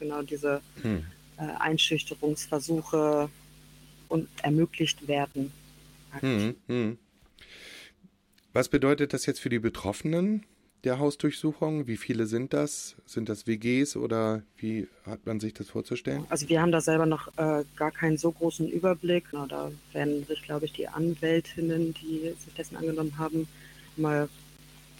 genau 0.00 0.22
diese 0.22 0.60
hm. 0.82 1.04
äh, 1.36 1.42
Einschüchterungsversuche 1.60 3.30
und 4.08 4.28
ermöglicht 4.42 5.06
werden. 5.06 5.52
Hm, 6.18 6.56
hm. 6.66 6.98
Was 8.52 8.68
bedeutet 8.68 9.12
das 9.12 9.26
jetzt 9.26 9.38
für 9.38 9.48
die 9.48 9.60
Betroffenen? 9.60 10.44
der 10.84 10.98
Hausdurchsuchung? 10.98 11.86
Wie 11.86 11.96
viele 11.96 12.26
sind 12.26 12.52
das? 12.52 12.96
Sind 13.06 13.28
das 13.28 13.46
WGs 13.46 13.96
oder 13.96 14.42
wie 14.56 14.88
hat 15.04 15.26
man 15.26 15.40
sich 15.40 15.54
das 15.54 15.68
vorzustellen? 15.70 16.24
Also 16.28 16.48
wir 16.48 16.60
haben 16.60 16.72
da 16.72 16.80
selber 16.80 17.06
noch 17.06 17.28
äh, 17.36 17.64
gar 17.76 17.90
keinen 17.90 18.18
so 18.18 18.32
großen 18.32 18.68
Überblick. 18.68 19.24
Na, 19.32 19.46
da 19.46 19.70
werden 19.92 20.24
sich, 20.26 20.42
glaube 20.42 20.66
ich, 20.66 20.72
die 20.72 20.88
Anwältinnen, 20.88 21.94
die 21.94 22.34
sich 22.38 22.54
dessen 22.56 22.76
angenommen 22.76 23.18
haben, 23.18 23.48
mal 23.96 24.28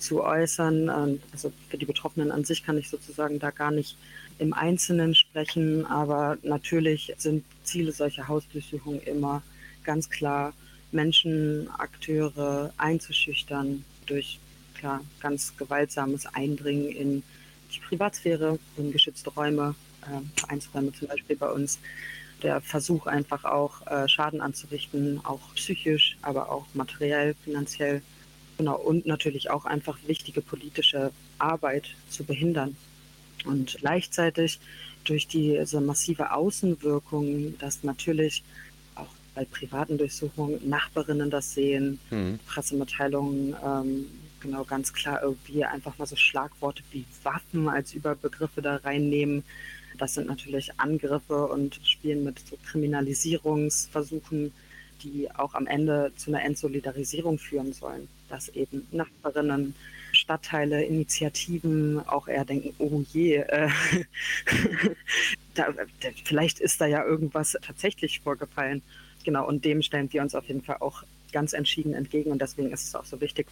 zu 0.01 0.23
äußern. 0.23 1.21
Also 1.33 1.53
für 1.69 1.79
die 1.79 1.87
Betroffenen 1.87 2.33
an 2.33 2.45
sich 2.45 2.65
kann 2.65 2.79
ich 2.79 2.89
sozusagen 2.89 3.39
da 3.39 3.51
gar 3.51 3.71
nicht 3.71 3.97
im 4.39 4.55
Einzelnen 4.55 5.15
sprechen, 5.15 5.85
aber 5.87 6.39
natürlich 6.43 7.13
sind 7.19 7.45
Ziele 7.63 7.93
solcher 7.93 8.27
Hausdurchsuchungen 8.27 9.01
immer 9.03 9.43
ganz 9.85 10.09
klar, 10.09 10.55
Menschen, 10.93 11.69
Akteure 11.79 12.73
einzuschüchtern 12.77 13.85
durch 14.07 14.41
klar 14.75 15.03
ganz 15.21 15.57
gewaltsames 15.57 16.27
Eindringen 16.27 16.91
in 16.91 17.23
die 17.73 17.81
Privatsphäre, 17.81 18.59
in 18.77 18.91
geschützte 18.91 19.31
Räume, 19.31 19.75
äh, 20.03 20.41
Vereinsräume 20.41 20.93
zum 20.93 21.09
Beispiel 21.09 21.37
bei 21.37 21.51
uns. 21.51 21.79
Der 22.43 22.61
Versuch 22.63 23.07
einfach 23.07 23.45
auch 23.45 23.87
äh, 23.87 24.09
Schaden 24.09 24.41
anzurichten, 24.41 25.21
auch 25.25 25.41
psychisch, 25.55 26.17
aber 26.23 26.51
auch 26.51 26.67
materiell, 26.73 27.35
finanziell. 27.45 28.03
Genau, 28.61 28.77
und 28.77 29.07
natürlich 29.07 29.49
auch 29.49 29.65
einfach 29.65 29.97
wichtige 30.07 30.43
politische 30.43 31.13
Arbeit 31.39 31.95
zu 32.11 32.25
behindern. 32.25 32.77
Und 33.47 33.79
gleichzeitig 33.81 34.61
durch 35.05 35.27
diese 35.27 35.81
massive 35.81 36.33
Außenwirkung, 36.33 37.57
dass 37.57 37.85
natürlich 37.85 38.45
auch 38.97 39.09
bei 39.35 39.47
privaten 39.47 39.97
Durchsuchungen 39.97 40.69
Nachbarinnen 40.69 41.31
das 41.31 41.55
sehen, 41.55 41.99
mhm. 42.11 42.39
Pressemitteilungen 42.47 43.57
ähm, 43.65 44.05
genau 44.41 44.65
ganz 44.65 44.93
klar 44.93 45.23
irgendwie 45.23 45.65
einfach 45.65 45.97
mal 45.97 46.05
so 46.05 46.17
Schlagworte 46.17 46.83
wie 46.91 47.07
Waffen 47.23 47.67
als 47.67 47.95
Überbegriffe 47.95 48.61
da 48.61 48.77
reinnehmen. 48.77 49.43
Das 49.97 50.13
sind 50.13 50.27
natürlich 50.27 50.79
Angriffe 50.79 51.47
und 51.47 51.81
spielen 51.83 52.25
mit 52.25 52.41
so 52.41 52.59
Kriminalisierungsversuchen, 52.71 54.53
die 55.03 55.31
auch 55.35 55.55
am 55.55 55.67
Ende 55.67 56.13
zu 56.17 56.31
einer 56.31 56.45
Entsolidarisierung 56.45 57.39
führen 57.39 57.73
sollen. 57.73 58.07
Dass 58.31 58.49
eben 58.49 58.87
Nachbarinnen, 58.91 59.75
Stadtteile, 60.13 60.83
Initiativen 60.85 62.01
auch 62.09 62.27
eher 62.27 62.45
denken, 62.45 62.75
oh 62.79 63.03
je, 63.13 63.37
äh, 63.37 63.69
da, 65.55 65.69
vielleicht 66.25 66.61
ist 66.61 66.81
da 66.81 66.87
ja 66.87 67.05
irgendwas 67.05 67.57
tatsächlich 67.61 68.21
vorgefallen. 68.21 68.83
Genau, 69.25 69.47
und 69.47 69.65
dem 69.65 69.83
stellen 69.83 70.13
wir 70.13 70.23
uns 70.23 70.35
auf 70.35 70.47
jeden 70.47 70.63
Fall 70.63 70.79
auch 70.81 71.03
ganz 71.33 71.53
entschieden 71.53 71.95
entgegen. 71.95 72.31
Und 72.31 72.41
deswegen 72.41 72.73
ist 72.73 72.89
es 72.89 72.95
auch 72.95 73.05
so 73.05 73.21
wichtig, 73.21 73.47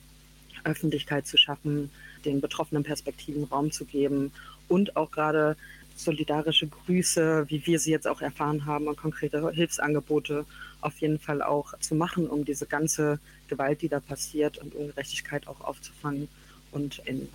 Öffentlichkeit 0.65 1.27
zu 1.27 1.37
schaffen, 1.37 1.91
den 2.25 2.41
betroffenen 2.41 2.83
Perspektiven 2.83 3.45
Raum 3.45 3.71
zu 3.71 3.85
geben 3.85 4.33
und 4.69 4.97
auch 4.97 5.11
gerade 5.11 5.57
solidarische 5.99 6.69
Grüße, 6.69 7.47
wie 7.49 7.67
wir 7.67 7.79
sie 7.79 7.91
jetzt 7.91 8.07
auch 8.07 8.21
erfahren 8.21 8.67
haben, 8.67 8.87
und 8.87 8.97
konkrete 8.97 9.51
Hilfsangebote 9.51 10.47
auf 10.81 10.97
jeden 10.99 11.19
Fall 11.19 11.43
auch 11.43 11.77
zu 11.81 11.95
machen, 11.95 12.29
um 12.29 12.45
diese 12.45 12.67
ganze 12.67 13.19
Gewalt, 13.49 13.83
die 13.83 13.89
da 13.89 14.01
passiert 14.01 14.59
und 14.59 14.75
Ungerechtigkeit 14.75 15.49
auch 15.49 15.61
aufzufangen 15.61 16.29
und 16.71 17.01
in 17.05 17.29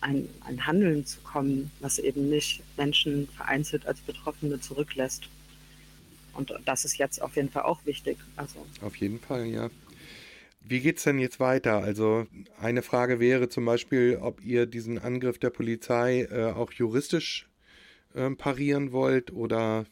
ein, 0.00 0.28
ein 0.40 0.66
Handeln 0.66 1.06
zu 1.06 1.20
kommen, 1.20 1.70
was 1.80 1.98
eben 1.98 2.28
nicht 2.28 2.62
Menschen 2.76 3.28
vereinzelt 3.28 3.86
als 3.86 4.00
Betroffene 4.00 4.60
zurücklässt. 4.60 5.28
Und 6.32 6.52
das 6.64 6.84
ist 6.84 6.98
jetzt 6.98 7.22
auf 7.22 7.36
jeden 7.36 7.50
Fall 7.50 7.62
auch 7.62 7.84
wichtig. 7.84 8.16
Also 8.36 8.66
auf 8.80 8.96
jeden 8.96 9.20
Fall, 9.20 9.46
ja. 9.46 9.70
Wie 10.62 10.80
geht's 10.80 11.04
denn 11.04 11.18
jetzt 11.18 11.40
weiter? 11.40 11.78
Also 11.78 12.26
eine 12.58 12.82
Frage 12.82 13.18
wäre 13.20 13.48
zum 13.48 13.64
Beispiel, 13.64 14.18
ob 14.20 14.44
ihr 14.44 14.66
diesen 14.66 14.98
Angriff 14.98 15.38
der 15.38 15.50
Polizei 15.50 16.28
äh, 16.30 16.52
auch 16.52 16.72
juristisch 16.72 17.49
äh, 18.14 18.30
parieren 18.30 18.92
wollt 18.92 19.32
oder 19.32 19.86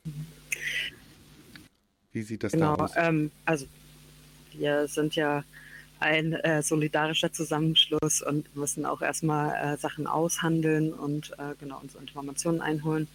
wie 2.12 2.22
sieht 2.22 2.42
das 2.42 2.52
genau, 2.52 2.76
da 2.76 2.84
aus? 2.84 2.92
Ähm, 2.96 3.30
also 3.44 3.66
wir 4.52 4.88
sind 4.88 5.14
ja 5.14 5.44
ein 6.00 6.32
äh, 6.32 6.62
solidarischer 6.62 7.32
Zusammenschluss 7.32 8.22
und 8.22 8.54
müssen 8.56 8.86
auch 8.86 9.02
erstmal 9.02 9.74
äh, 9.74 9.76
Sachen 9.76 10.06
aushandeln 10.06 10.92
und 10.92 11.32
äh, 11.38 11.54
genau 11.58 11.80
unsere 11.82 12.00
Informationen 12.00 12.60
einholen. 12.60 13.08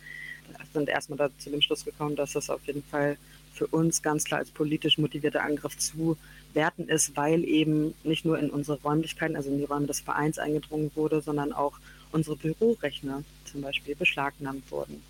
Wir 0.47 0.57
sind 0.73 0.89
erstmal 0.89 1.17
da 1.17 1.29
zu 1.37 1.49
dem 1.49 1.61
Schluss 1.61 1.85
gekommen, 1.85 2.15
dass 2.15 2.33
das 2.33 2.49
auf 2.49 2.65
jeden 2.65 2.83
Fall 2.83 3.17
für 3.53 3.67
uns 3.67 4.01
ganz 4.01 4.25
klar 4.25 4.39
als 4.39 4.51
politisch 4.51 4.97
motivierter 4.97 5.43
Angriff 5.43 5.77
zu 5.77 6.17
werten 6.53 6.89
ist, 6.89 7.15
weil 7.15 7.43
eben 7.45 7.93
nicht 8.03 8.25
nur 8.25 8.37
in 8.39 8.49
unsere 8.49 8.79
Räumlichkeiten, 8.81 9.35
also 9.35 9.49
in 9.49 9.59
die 9.59 9.63
Räume 9.63 9.87
des 9.87 10.01
Vereins 10.01 10.39
eingedrungen 10.39 10.91
wurde, 10.95 11.21
sondern 11.21 11.53
auch 11.53 11.79
unsere 12.13 12.37
Bürorechner 12.37 13.23
zum 13.45 13.61
Beispiel 13.61 13.95
beschlagnahmt 13.95 14.71
wurden. 14.71 15.03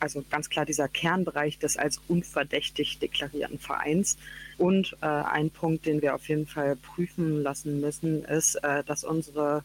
Also 0.00 0.24
ganz 0.30 0.48
klar 0.50 0.66
dieser 0.66 0.88
Kernbereich 0.88 1.58
des 1.58 1.76
als 1.76 2.00
unverdächtig 2.08 2.98
deklarierten 2.98 3.58
Vereins. 3.58 4.16
Und 4.58 4.96
äh, 5.00 5.06
ein 5.06 5.50
Punkt, 5.50 5.86
den 5.86 6.02
wir 6.02 6.14
auf 6.14 6.28
jeden 6.28 6.46
Fall 6.46 6.76
prüfen 6.76 7.42
lassen 7.42 7.80
müssen, 7.80 8.24
ist, 8.24 8.54
äh, 8.56 8.84
dass 8.84 9.04
unsere 9.04 9.64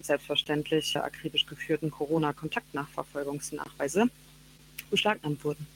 selbstverständlich 0.00 0.96
akribisch 0.96 1.46
geführten 1.46 1.90
Corona-Kontaktnachverfolgungsnachweise 1.90 4.06
beschlagnahmt 4.90 5.44
wurden. 5.44 5.66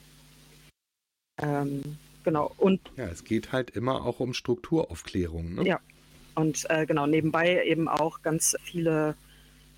Ähm, 1.41 1.97
genau. 2.23 2.53
Und 2.57 2.81
ja, 2.97 3.07
es 3.07 3.23
geht 3.23 3.51
halt 3.51 3.71
immer 3.71 4.05
auch 4.05 4.19
um 4.19 4.33
Strukturaufklärung. 4.33 5.55
Ne? 5.55 5.67
Ja. 5.67 5.79
Und 6.35 6.69
äh, 6.69 6.85
genau, 6.85 7.07
nebenbei 7.07 7.65
eben 7.65 7.87
auch 7.87 8.21
ganz 8.21 8.55
viele 8.63 9.15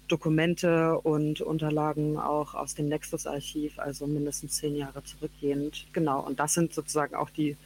Dokumente 0.07 0.99
und 0.99 1.41
Unterlagen 1.41 2.17
auch 2.17 2.53
aus 2.53 2.75
dem 2.75 2.89
Nexus-Archiv, 2.89 3.79
also 3.79 4.05
mindestens 4.05 4.57
zehn 4.57 4.75
Jahre 4.75 5.03
zurückgehend. 5.03 5.87
Genau, 5.93 6.19
und 6.21 6.39
das 6.39 6.53
sind 6.53 6.73
sozusagen 6.73 7.15
auch 7.15 7.29
die 7.29 7.57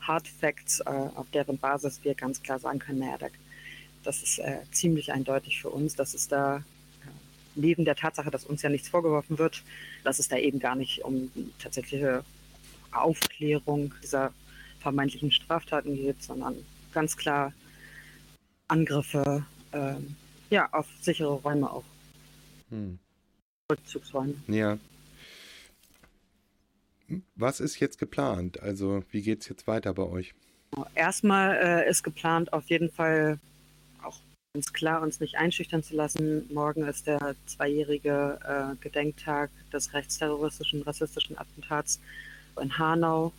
Hard 0.00 0.28
Facts, 0.28 0.80
äh, 0.80 0.90
auf 1.14 1.30
deren 1.32 1.58
Basis 1.58 2.00
wir 2.02 2.14
ganz 2.14 2.42
klar 2.42 2.58
sagen 2.58 2.78
können, 2.78 2.98
naja, 2.98 3.16
das 4.02 4.22
ist 4.22 4.38
äh, 4.38 4.58
ziemlich 4.70 5.12
eindeutig 5.12 5.60
für 5.60 5.70
uns, 5.70 5.94
dass 5.94 6.14
es 6.14 6.28
da 6.28 6.58
äh, 6.58 6.60
neben 7.54 7.84
der 7.84 7.96
Tatsache, 7.96 8.30
dass 8.30 8.44
uns 8.44 8.62
ja 8.62 8.68
nichts 8.68 8.88
vorgeworfen 8.88 9.38
wird, 9.38 9.62
dass 10.02 10.18
es 10.18 10.28
da 10.28 10.36
eben 10.36 10.58
gar 10.58 10.76
nicht 10.76 11.04
um 11.04 11.30
tatsächliche 11.58 12.24
Aufklärung 12.92 13.94
dieser 14.02 14.32
vermeintlichen 14.80 15.32
Straftaten 15.32 15.96
geht, 15.96 16.22
sondern 16.22 16.56
ganz 16.92 17.16
klar 17.16 17.52
Angriffe 18.68 19.44
äh, 19.72 19.94
ja, 20.54 20.68
auf 20.70 20.86
sichere 21.00 21.32
Räume 21.32 21.68
auch. 21.68 21.82
Hm. 22.70 23.00
Rückzugsräume. 23.70 24.34
Ja. 24.46 24.78
Was 27.34 27.58
ist 27.58 27.80
jetzt 27.80 27.98
geplant? 27.98 28.60
Also 28.60 29.02
wie 29.10 29.22
geht 29.22 29.40
es 29.40 29.48
jetzt 29.48 29.66
weiter 29.66 29.92
bei 29.94 30.04
euch? 30.04 30.32
Erstmal 30.94 31.56
äh, 31.56 31.90
ist 31.90 32.04
geplant, 32.04 32.52
auf 32.52 32.68
jeden 32.68 32.90
Fall 32.90 33.40
auch 34.02 34.16
ganz 34.54 34.72
klar 34.72 35.02
uns 35.02 35.18
nicht 35.18 35.36
einschüchtern 35.36 35.82
zu 35.82 35.96
lassen. 35.96 36.48
Morgen 36.52 36.84
ist 36.84 37.08
der 37.08 37.34
zweijährige 37.46 38.38
äh, 38.44 38.76
Gedenktag 38.80 39.50
des 39.72 39.92
rechtsterroristischen, 39.92 40.82
rassistischen 40.82 41.36
Attentats 41.36 42.00
in 42.60 42.78
Hanau. 42.78 43.32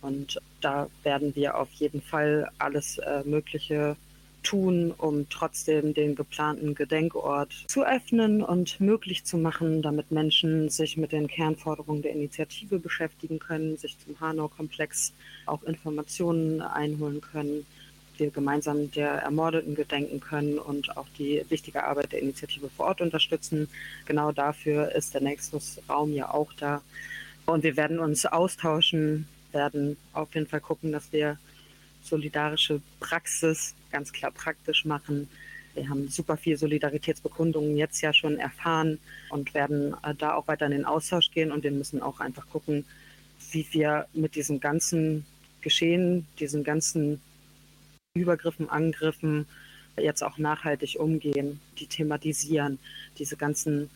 Und 0.00 0.40
da 0.62 0.88
werden 1.02 1.36
wir 1.36 1.58
auf 1.58 1.70
jeden 1.72 2.00
Fall 2.00 2.50
alles 2.58 2.96
äh, 2.98 3.22
Mögliche 3.24 3.96
tun, 4.42 4.92
um 4.96 5.28
trotzdem 5.28 5.94
den 5.94 6.14
geplanten 6.14 6.74
Gedenkort 6.74 7.52
zu 7.68 7.84
öffnen 7.84 8.42
und 8.42 8.80
möglich 8.80 9.24
zu 9.24 9.36
machen, 9.36 9.82
damit 9.82 10.10
Menschen 10.10 10.68
sich 10.68 10.96
mit 10.96 11.12
den 11.12 11.28
Kernforderungen 11.28 12.02
der 12.02 12.12
Initiative 12.12 12.78
beschäftigen 12.78 13.38
können, 13.38 13.76
sich 13.76 13.96
zum 13.98 14.18
Hanau-Komplex 14.20 15.12
auch 15.46 15.62
Informationen 15.62 16.60
einholen 16.60 17.20
können, 17.20 17.66
wir 18.18 18.30
gemeinsam 18.30 18.90
der 18.92 19.10
Ermordeten 19.22 19.74
gedenken 19.74 20.20
können 20.20 20.58
und 20.58 20.96
auch 20.96 21.06
die 21.18 21.44
wichtige 21.48 21.84
Arbeit 21.84 22.12
der 22.12 22.22
Initiative 22.22 22.68
vor 22.68 22.86
Ort 22.86 23.00
unterstützen. 23.00 23.68
Genau 24.06 24.32
dafür 24.32 24.92
ist 24.92 25.14
der 25.14 25.22
Nexus-Raum 25.22 26.12
ja 26.12 26.32
auch 26.32 26.52
da. 26.54 26.82
Und 27.46 27.64
wir 27.64 27.76
werden 27.76 27.98
uns 27.98 28.24
austauschen, 28.26 29.26
werden 29.52 29.96
auf 30.12 30.34
jeden 30.34 30.46
Fall 30.46 30.60
gucken, 30.60 30.92
dass 30.92 31.12
wir 31.12 31.38
solidarische 32.02 32.80
Praxis 33.00 33.74
ganz 33.92 34.12
klar 34.12 34.32
praktisch 34.32 34.84
machen, 34.84 35.28
Wir 35.74 35.88
haben 35.88 36.08
super 36.08 36.36
viel 36.36 36.56
Solidaritätsbekundungen 36.56 37.76
jetzt 37.76 38.02
ja 38.02 38.12
schon 38.12 38.38
erfahren 38.38 38.98
und 39.30 39.54
werden 39.54 39.94
äh, 40.02 40.14
da 40.14 40.34
auch 40.34 40.46
weiter 40.46 40.66
in 40.66 40.72
den 40.72 40.84
Austausch 40.84 41.30
gehen 41.30 41.50
und 41.50 41.64
wir 41.64 41.70
müssen 41.70 42.02
auch 42.02 42.20
einfach 42.20 42.46
gucken, 42.50 42.84
wie 43.52 43.66
wir 43.72 44.06
mit 44.12 44.34
diesem 44.34 44.60
ganzen 44.60 45.24
Geschehen, 45.62 46.26
diesen 46.38 46.62
ganzen 46.62 47.22
Übergriffen, 48.14 48.68
Angriffen 48.68 49.46
jetzt 49.96 50.22
auch 50.22 50.38
nachhaltig 50.38 50.96
umgehen, 50.98 51.60
die 51.78 51.86
thematisieren, 51.86 52.78
diese 53.18 53.36
ganzen 53.36 53.90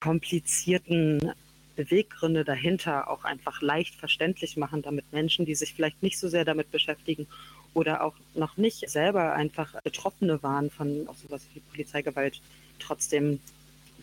komplizierten 0.00 1.32
Beweggründe 1.76 2.44
dahinter 2.44 3.08
auch 3.08 3.24
einfach 3.24 3.62
leicht 3.62 3.94
verständlich 3.94 4.56
machen, 4.56 4.82
damit 4.82 5.12
Menschen, 5.12 5.46
die 5.46 5.54
sich 5.54 5.74
vielleicht 5.74 6.02
nicht 6.02 6.18
so 6.18 6.28
sehr 6.28 6.44
damit 6.44 6.72
beschäftigen 6.72 7.28
oder 7.74 8.02
auch 8.02 8.14
noch 8.34 8.56
nicht 8.56 8.88
selber 8.88 9.34
einfach 9.34 9.80
Betroffene 9.82 10.42
waren 10.42 10.70
von 10.70 11.06
auch 11.08 11.16
sowas 11.16 11.42
wie 11.54 11.60
Polizeigewalt, 11.60 12.40
trotzdem 12.78 13.40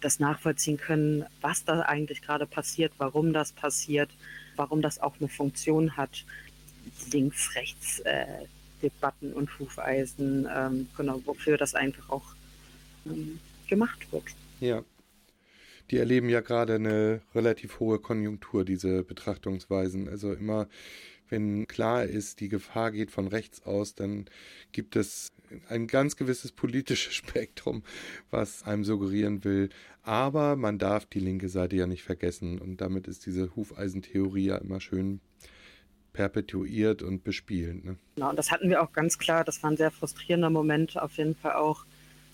das 0.02 0.20
nachvollziehen 0.20 0.78
können, 0.78 1.26
was 1.42 1.64
da 1.64 1.82
eigentlich 1.82 2.22
gerade 2.22 2.46
passiert, 2.46 2.92
warum 2.98 3.34
das 3.34 3.52
passiert, 3.52 4.10
warum 4.56 4.82
das 4.82 5.00
auch 5.00 5.16
eine 5.20 5.30
Funktion 5.30 5.98
hat. 5.98 6.26
Links, 7.12 7.56
rechts, 7.56 8.00
äh, 8.02 8.26
Debatten 8.82 9.34
und 9.34 9.58
Hufeisen, 9.58 10.48
ähm, 10.54 10.88
genau, 10.96 11.22
wofür 11.26 11.58
das 11.58 11.74
einfach 11.74 12.10
auch 12.10 12.36
ähm, 13.06 13.40
gemacht 13.68 14.12
wird. 14.12 14.26
Ja. 14.60 14.84
Die 15.92 15.98
erleben 15.98 16.30
ja 16.30 16.42
gerade 16.42 16.76
eine 16.76 17.22
relativ 17.34 17.80
hohe 17.80 18.00
Konjunktur, 18.00 18.66
diese 18.66 19.04
Betrachtungsweisen. 19.04 20.10
Also 20.10 20.34
immer, 20.34 20.68
wenn 21.30 21.68
klar 21.68 22.04
ist, 22.04 22.40
die 22.40 22.50
Gefahr 22.50 22.92
geht 22.92 23.12
von 23.12 23.28
rechts 23.28 23.64
aus, 23.64 23.96
dann 23.96 24.26
gibt 24.72 24.96
es 24.96 25.32
ein 25.70 25.88
ganz 25.88 26.16
gewisses 26.16 26.52
politisches 26.52 27.14
Spektrum, 27.16 27.84
was 28.32 28.64
einem 28.64 28.84
suggerieren 28.84 29.44
will. 29.44 29.70
Aber 30.04 30.56
man 30.56 30.78
darf 30.78 31.06
die 31.06 31.20
linke 31.20 31.50
Seite 31.50 31.76
ja 31.76 31.88
nicht 31.88 32.04
vergessen. 32.04 32.60
Und 32.60 32.82
damit 32.82 33.08
ist 33.08 33.26
diese 33.26 33.56
Hufeisentheorie 33.56 34.46
ja 34.46 34.58
immer 34.58 34.80
schön 34.80 35.20
perpetuiert 36.14 37.02
und 37.04 37.24
bespielt. 37.24 37.84
Ne? 37.84 37.98
Genau, 38.16 38.30
und 38.30 38.40
das 38.40 38.50
hatten 38.50 38.70
wir 38.70 38.82
auch 38.82 38.94
ganz 38.94 39.18
klar. 39.18 39.44
Das 39.44 39.62
war 39.62 39.70
ein 39.70 39.78
sehr 39.78 39.92
frustrierender 39.92 40.50
Moment, 40.50 40.98
auf 40.98 41.18
jeden 41.18 41.36
Fall 41.36 41.54
auch. 41.54 41.86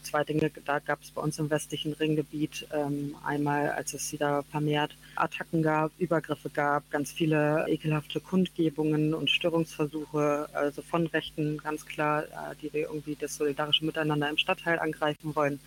Zwei 0.03 0.23
Dinge, 0.23 0.51
da 0.65 0.79
gab 0.79 1.01
es 1.01 1.11
bei 1.11 1.21
uns 1.21 1.37
im 1.37 1.49
westlichen 1.49 1.93
Ringgebiet 1.93 2.67
ähm, 2.73 3.15
einmal, 3.23 3.69
als 3.69 3.93
es 3.93 4.11
wieder 4.11 4.43
vermehrt 4.43 4.95
Attacken 5.15 5.61
gab, 5.61 5.91
Übergriffe 5.99 6.49
gab, 6.49 6.89
ganz 6.89 7.11
viele 7.11 7.65
ekelhafte 7.67 8.19
Kundgebungen 8.19 9.13
und 9.13 9.29
Störungsversuche, 9.29 10.49
also 10.53 10.81
von 10.81 11.05
Rechten 11.07 11.57
ganz 11.59 11.85
klar, 11.85 12.23
äh, 12.23 12.55
die 12.61 12.73
wir 12.73 12.81
irgendwie 12.87 13.15
das 13.15 13.35
solidarische 13.35 13.85
Miteinander 13.85 14.29
im 14.29 14.37
Stadtteil 14.37 14.79
angreifen 14.79 15.35
wollen 15.35 15.59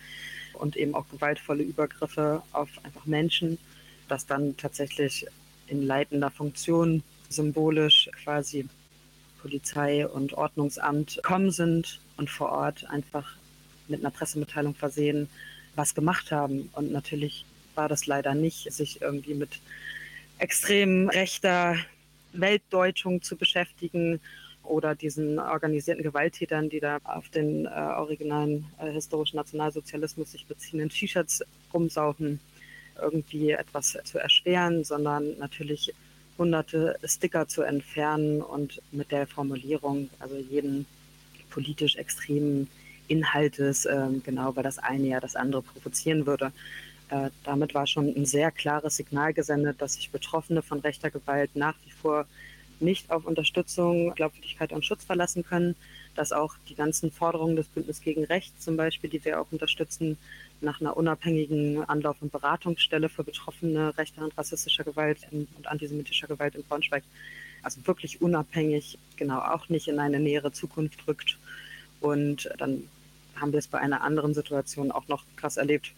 und 0.53 0.75
eben 0.75 0.95
auch 0.95 1.07
gewaltvolle 1.09 1.63
Übergriffe 1.63 2.43
auf 2.51 2.69
einfach 2.83 3.05
Menschen, 3.05 3.57
das 4.09 4.25
dann 4.25 4.57
tatsächlich 4.57 5.25
in 5.67 5.81
leitender 5.81 6.29
Funktion 6.29 7.03
symbolisch 7.29 8.09
quasi 8.23 8.67
Polizei 9.41 10.07
und 10.07 10.33
Ordnungsamt 10.33 11.21
kommen 11.23 11.51
sind 11.51 11.99
und 12.17 12.29
vor 12.29 12.51
Ort 12.51 12.89
einfach 12.89 13.35
mit 13.87 13.99
einer 13.99 14.11
Pressemitteilung 14.11 14.75
versehen, 14.75 15.29
was 15.75 15.95
gemacht 15.95 16.31
haben. 16.31 16.69
Und 16.73 16.91
natürlich 16.91 17.45
war 17.75 17.89
das 17.89 18.05
leider 18.05 18.33
nicht, 18.33 18.71
sich 18.71 19.01
irgendwie 19.01 19.33
mit 19.33 19.59
extrem 20.37 21.09
rechter 21.09 21.77
Weltdeutschung 22.33 23.21
zu 23.21 23.35
beschäftigen 23.35 24.19
oder 24.63 24.95
diesen 24.95 25.39
organisierten 25.39 26.03
Gewalttätern, 26.03 26.69
die 26.69 26.79
da 26.79 26.97
auf 27.03 27.29
den 27.29 27.65
äh, 27.65 27.69
originalen 27.69 28.65
äh, 28.79 28.91
historischen 28.91 29.37
Nationalsozialismus 29.37 30.31
sich 30.31 30.45
beziehenden 30.45 30.89
T-Shirts 30.89 31.43
rumsaufen, 31.73 32.39
irgendwie 32.99 33.51
etwas 33.51 33.97
zu 34.03 34.17
erschweren, 34.17 34.83
sondern 34.83 35.37
natürlich 35.37 35.93
hunderte 36.37 36.97
Sticker 37.03 37.47
zu 37.47 37.61
entfernen 37.61 38.41
und 38.41 38.81
mit 38.91 39.11
der 39.11 39.27
Formulierung, 39.27 40.09
also 40.19 40.35
jeden 40.35 40.85
politisch 41.49 41.95
extremen 41.95 42.69
Inhaltes, 43.07 43.85
äh, 43.85 44.07
genau, 44.23 44.55
weil 44.55 44.63
das 44.63 44.79
eine 44.79 45.07
ja 45.07 45.19
das 45.19 45.35
andere 45.35 45.61
provozieren 45.61 46.25
würde. 46.25 46.51
Äh, 47.09 47.29
damit 47.43 47.73
war 47.73 47.85
schon 47.85 48.07
ein 48.15 48.25
sehr 48.25 48.51
klares 48.51 48.97
Signal 48.97 49.33
gesendet, 49.33 49.81
dass 49.81 49.93
sich 49.93 50.09
Betroffene 50.09 50.61
von 50.61 50.79
rechter 50.79 51.11
Gewalt 51.11 51.55
nach 51.55 51.75
wie 51.85 51.91
vor 51.91 52.25
nicht 52.79 53.09
auf 53.11 53.25
Unterstützung, 53.25 54.13
Glaubwürdigkeit 54.15 54.73
und 54.73 54.85
Schutz 54.85 55.05
verlassen 55.05 55.45
können, 55.45 55.75
dass 56.15 56.31
auch 56.31 56.55
die 56.69 56.75
ganzen 56.75 57.11
Forderungen 57.11 57.55
des 57.55 57.67
Bündnisses 57.67 58.03
gegen 58.03 58.23
Rechts 58.25 58.63
zum 58.63 58.77
Beispiel, 58.77 59.09
die 59.09 59.23
wir 59.23 59.39
auch 59.39 59.47
unterstützen, 59.51 60.17
nach 60.61 60.81
einer 60.81 60.97
unabhängigen 60.97 61.83
Anlauf- 61.87 62.21
und 62.21 62.31
Beratungsstelle 62.31 63.09
für 63.09 63.23
Betroffene 63.23 63.97
rechter 63.97 64.23
und 64.23 64.37
rassistischer 64.37 64.83
Gewalt 64.83 65.19
und 65.31 65.47
antisemitischer 65.65 66.27
Gewalt 66.27 66.55
in 66.55 66.63
Braunschweig. 66.63 67.03
Also 67.61 67.85
wirklich 67.85 68.21
unabhängig, 68.21 68.97
genau 69.15 69.39
auch 69.39 69.69
nicht 69.69 69.87
in 69.87 69.99
eine 69.99 70.19
nähere 70.19 70.51
Zukunft 70.51 71.07
rückt. 71.07 71.37
Und 71.99 72.49
dann 72.57 72.83
haben 73.39 73.51
wir 73.51 73.59
es 73.59 73.67
bei 73.67 73.79
einer 73.79 74.01
anderen 74.01 74.33
Situation 74.33 74.91
auch 74.91 75.07
noch 75.07 75.23
krass 75.35 75.57
erlebt, 75.57 75.91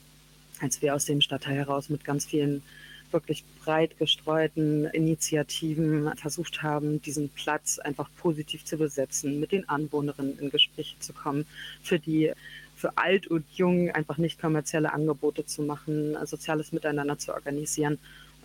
als 0.61 0.81
wir 0.81 0.95
aus 0.95 1.05
dem 1.05 1.21
Stadtteil 1.21 1.55
heraus 1.55 1.89
mit 1.89 2.03
ganz 2.03 2.25
vielen 2.25 2.63
wirklich 3.11 3.43
breit 3.63 3.97
gestreuten 3.97 4.85
Initiativen 4.85 6.11
versucht 6.17 6.61
haben, 6.61 7.01
diesen 7.01 7.29
Platz 7.29 7.79
einfach 7.79 8.09
positiv 8.17 8.65
zu 8.65 8.77
besetzen, 8.77 9.39
mit 9.39 9.51
den 9.51 9.67
Anwohnerinnen 9.69 10.37
in 10.39 10.49
Gespräche 10.49 10.99
zu 10.99 11.13
kommen, 11.13 11.45
für 11.81 11.99
die 11.99 12.33
für 12.75 12.95
alt 12.95 13.25
und 13.25 13.43
jung 13.55 13.89
einfach 13.89 14.17
nicht 14.17 14.39
kommerzielle 14.39 14.93
Angebote 14.93 15.45
zu 15.45 15.63
machen, 15.63 16.15
soziales 16.25 16.71
Miteinander 16.71 17.17
zu 17.17 17.33
organisieren. 17.33 17.97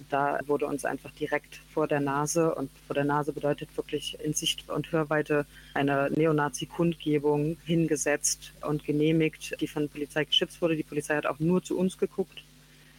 Da 0.08 0.40
wurde 0.46 0.66
uns 0.66 0.84
einfach 0.84 1.10
direkt 1.12 1.60
vor 1.72 1.88
der 1.88 2.00
Nase, 2.00 2.54
und 2.54 2.70
vor 2.86 2.94
der 2.94 3.04
Nase 3.04 3.32
bedeutet 3.32 3.76
wirklich 3.76 4.18
in 4.22 4.34
Sicht- 4.34 4.68
und 4.68 4.90
Hörweite 4.92 5.46
eine 5.74 6.10
Neonazi-Kundgebung 6.10 7.56
hingesetzt 7.64 8.52
und 8.66 8.84
genehmigt, 8.84 9.60
die 9.60 9.66
von 9.66 9.82
der 9.82 9.88
Polizei 9.90 10.24
geschützt 10.24 10.60
wurde. 10.60 10.76
Die 10.76 10.82
Polizei 10.82 11.16
hat 11.16 11.26
auch 11.26 11.38
nur 11.38 11.62
zu 11.62 11.78
uns 11.78 11.98
geguckt. 11.98 12.42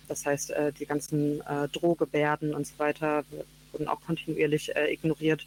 Das 0.07 0.25
heißt, 0.25 0.51
äh, 0.51 0.71
die 0.73 0.85
ganzen 0.85 1.41
äh, 1.41 1.67
Drohgebärden 1.69 2.53
und 2.53 2.67
so 2.67 2.73
weiter 2.77 3.23
wurden 3.71 3.87
auch 3.87 4.01
kontinuierlich 4.01 4.75
äh, 4.75 4.93
ignoriert. 4.93 5.45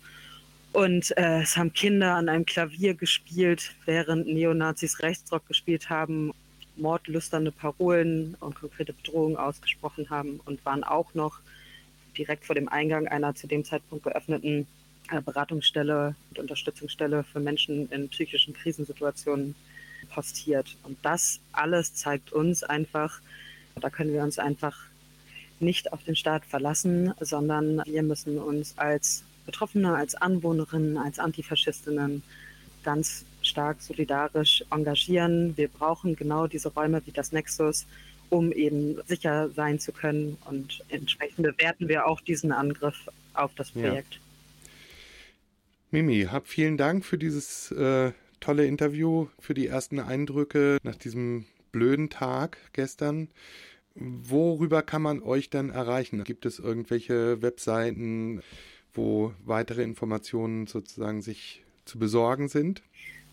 Und 0.72 1.16
es 1.16 1.56
haben 1.56 1.72
Kinder 1.72 2.16
an 2.16 2.28
einem 2.28 2.44
Klavier 2.44 2.92
gespielt, 2.92 3.74
während 3.86 4.26
Neonazis 4.26 5.00
Rechtsrock 5.00 5.46
gespielt 5.48 5.88
haben, 5.88 6.34
mordlüsterne 6.76 7.52
Parolen 7.52 8.36
und 8.40 8.54
konkrete 8.54 8.92
Bedrohungen 8.92 9.36
ausgesprochen 9.36 10.10
haben 10.10 10.40
und 10.44 10.64
waren 10.64 10.84
auch 10.84 11.14
noch 11.14 11.40
direkt 12.16 12.44
vor 12.44 12.54
dem 12.54 12.68
Eingang 12.68 13.08
einer 13.08 13.34
zu 13.34 13.46
dem 13.46 13.64
Zeitpunkt 13.64 14.04
geöffneten 14.04 14.66
äh, 15.10 15.20
Beratungsstelle 15.20 16.14
und 16.30 16.38
Unterstützungsstelle 16.38 17.24
für 17.24 17.40
Menschen 17.40 17.90
in 17.90 18.08
psychischen 18.08 18.54
Krisensituationen 18.54 19.54
postiert. 20.10 20.76
Und 20.82 20.98
das 21.02 21.40
alles 21.52 21.94
zeigt 21.94 22.32
uns 22.32 22.62
einfach, 22.62 23.20
da 23.80 23.90
können 23.90 24.12
wir 24.12 24.22
uns 24.22 24.38
einfach 24.38 24.76
nicht 25.60 25.92
auf 25.92 26.02
den 26.04 26.16
Staat 26.16 26.44
verlassen, 26.44 27.14
sondern 27.20 27.82
wir 27.84 28.02
müssen 28.02 28.38
uns 28.38 28.76
als 28.78 29.24
Betroffene, 29.46 29.94
als 29.94 30.14
Anwohnerinnen, 30.14 30.98
als 30.98 31.18
Antifaschistinnen 31.18 32.22
ganz 32.82 33.24
stark 33.46 33.80
solidarisch 33.80 34.64
engagieren. 34.70 35.56
Wir 35.56 35.68
brauchen 35.68 36.16
genau 36.16 36.46
diese 36.46 36.68
Räume 36.72 37.02
wie 37.04 37.12
das 37.12 37.32
Nexus, 37.32 37.86
um 38.30 38.52
eben 38.52 38.98
sicher 39.06 39.50
sein 39.50 39.78
zu 39.78 39.92
können. 39.92 40.36
Und 40.44 40.84
entsprechend 40.88 41.44
bewerten 41.44 41.88
wir 41.88 42.06
auch 42.06 42.20
diesen 42.20 42.52
Angriff 42.52 43.08
auf 43.34 43.54
das 43.54 43.70
Projekt. 43.70 44.14
Ja. 44.14 44.20
Mimi, 45.92 46.26
hab 46.30 46.48
vielen 46.48 46.76
Dank 46.76 47.04
für 47.04 47.18
dieses 47.18 47.70
äh, 47.70 48.12
tolle 48.40 48.66
Interview, 48.66 49.28
für 49.38 49.54
die 49.54 49.66
ersten 49.66 50.00
Eindrücke 50.00 50.78
nach 50.82 50.96
diesem 50.96 51.46
blöden 51.72 52.10
Tag 52.10 52.58
gestern. 52.72 53.28
Worüber 53.94 54.82
kann 54.82 55.00
man 55.00 55.22
euch 55.22 55.48
dann 55.48 55.70
erreichen? 55.70 56.24
Gibt 56.24 56.44
es 56.44 56.58
irgendwelche 56.58 57.40
Webseiten? 57.40 58.42
wo 58.96 59.32
weitere 59.44 59.82
Informationen 59.82 60.66
sozusagen 60.66 61.22
sich 61.22 61.62
zu 61.84 61.98
besorgen 61.98 62.48
sind? 62.48 62.82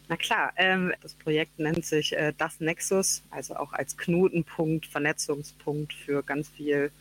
Na 0.09 0.17
klar, 0.17 0.51
ähm, 0.57 0.93
das 1.01 1.13
Projekt 1.13 1.59
nennt 1.59 1.85
sich 1.85 2.13
äh, 2.13 2.33
Das 2.37 2.59
Nexus, 2.59 3.23
also 3.31 3.55
auch 3.55 3.73
als 3.73 3.97
Knotenpunkt, 3.97 4.85
Vernetzungspunkt 4.85 5.93
für 5.93 6.23
ganz 6.23 6.49
viel 6.49 6.91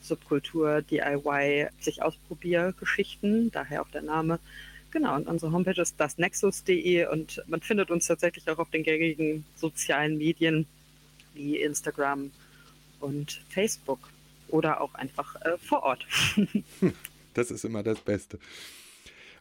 Subkultur, 0.00 0.82
DIY, 0.82 1.68
sich 1.80 2.02
Ausprobiergeschichten, 2.02 3.50
daher 3.50 3.82
auch 3.82 3.90
der 3.90 4.02
Name. 4.02 4.38
Genau, 4.92 5.16
und 5.16 5.26
unsere 5.26 5.52
Homepage 5.52 5.80
ist 5.80 5.98
dasnexus.de 5.98 7.06
und 7.08 7.42
man 7.48 7.60
findet 7.60 7.90
uns 7.90 8.06
tatsächlich 8.06 8.48
auch 8.48 8.58
auf 8.58 8.70
den 8.70 8.84
gängigen 8.84 9.44
sozialen 9.56 10.16
Medien 10.16 10.66
wie 11.34 11.60
Instagram 11.60 12.30
und 13.00 13.42
Facebook 13.50 13.98
oder 14.48 14.80
auch 14.80 14.94
einfach 14.94 15.34
äh, 15.42 15.58
vor 15.58 15.82
Ort. 15.82 16.06
Das 17.34 17.50
ist 17.50 17.66
immer 17.66 17.82
das 17.82 18.00
Beste. 18.00 18.38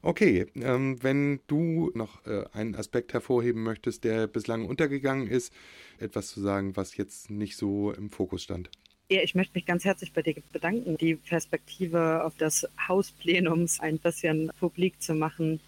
Okay, 0.06 0.46
ähm, 0.54 1.02
wenn 1.02 1.40
du 1.48 1.90
noch 1.96 2.24
äh, 2.28 2.44
einen 2.54 2.76
Aspekt 2.76 3.14
hervorheben 3.14 3.64
möchtest, 3.64 4.04
der 4.04 4.28
bislang 4.28 4.66
untergegangen 4.68 5.26
ist, 5.26 5.52
etwas 5.98 6.28
zu 6.28 6.42
sagen, 6.42 6.76
was 6.76 6.96
jetzt 6.96 7.32
nicht 7.32 7.58
so 7.58 7.92
im 7.92 8.12
Fokus 8.12 8.44
stand. 8.44 8.70
Ja, 9.10 9.24
ich 9.24 9.34
möchte 9.34 9.56
mich 9.56 9.66
ganz 9.66 9.84
herzlich 9.84 10.14
bei 10.14 10.22
dir 10.22 10.36
bedanken, 10.54 10.96
die 10.98 11.16
Perspektive 11.16 12.24
auf 12.24 12.36
das 12.38 12.68
Haus 12.88 13.14
Plenums 13.14 13.80
ein 13.80 13.98
bisschen 13.98 14.52
publik 14.60 15.02
zu 15.02 15.16
machen. 15.16 15.60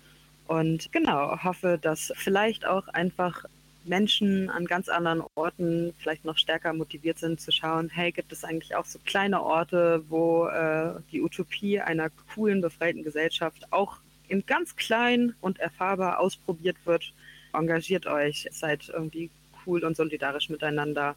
Und 0.46 0.92
genau, 0.92 1.44
hoffe, 1.44 1.80
dass 1.82 2.14
vielleicht 2.16 2.64
auch 2.64 2.88
einfach 2.90 3.44
Menschen 3.86 4.52
an 4.52 4.66
ganz 4.66 4.88
anderen 4.88 5.24
Orten 5.34 5.96
vielleicht 5.98 6.26
noch 6.26 6.38
stärker 6.38 6.74
motiviert 6.74 7.18
sind 7.18 7.42
zu 7.42 7.52
schauen, 7.52 7.90
hey, 7.90 8.12
gibt 8.12 8.32
es 8.32 8.44
eigentlich 8.44 8.76
auch 8.76 8.86
so 8.86 9.00
kleine 9.04 9.42
Orte, 9.42 10.04
wo 10.10 10.46
äh, 10.46 10.94
die 11.12 11.24
Utopie 11.24 11.80
einer 11.80 12.12
coolen, 12.36 12.62
befreiten 12.62 13.02
Gesellschaft 13.02 13.66
auch 13.72 13.98
in 14.28 14.46
ganz 14.46 14.76
klein 14.76 15.36
und 15.42 15.60
erfahrbar 15.60 16.20
ausprobiert 16.20 16.78
wird. 16.86 17.14
Engagiert 17.54 18.08
euch, 18.08 18.48
seid 18.52 18.90
irgendwie 18.90 19.30
cool 19.66 19.84
und 19.84 19.96
solidarisch 19.96 20.50
miteinander. 20.50 21.16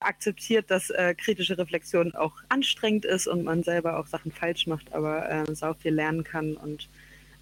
Akzeptiert, 0.00 0.70
dass 0.70 0.90
äh, 0.90 1.14
kritische 1.14 1.58
Reflexion 1.58 2.14
auch 2.14 2.32
anstrengend 2.48 3.04
ist 3.04 3.26
und 3.26 3.44
man 3.44 3.62
selber 3.62 3.98
auch 3.98 4.06
Sachen 4.06 4.32
falsch 4.32 4.66
macht, 4.66 4.92
aber 4.92 5.28
äh, 5.28 5.54
sau 5.54 5.74
viel 5.74 5.92
lernen 5.92 6.24
kann. 6.24 6.54
Und 6.54 6.88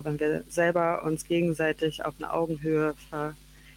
wenn 0.00 0.18
wir 0.18 0.44
selber 0.48 1.04
uns 1.04 1.24
gegenseitig 1.24 2.04
auf 2.04 2.14
eine 2.18 2.33
Augenhöhe 2.33 2.94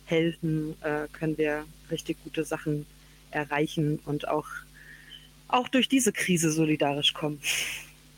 verhelfen, 0.07 0.75
äh, 0.81 1.07
können 1.13 1.37
wir 1.37 1.65
richtig 1.91 2.17
gute 2.23 2.43
Sachen 2.43 2.85
erreichen 3.29 3.99
und 4.05 4.27
auch, 4.27 4.47
auch 5.47 5.67
durch 5.67 5.87
diese 5.87 6.11
Krise 6.11 6.51
solidarisch 6.51 7.13
kommen. 7.13 7.39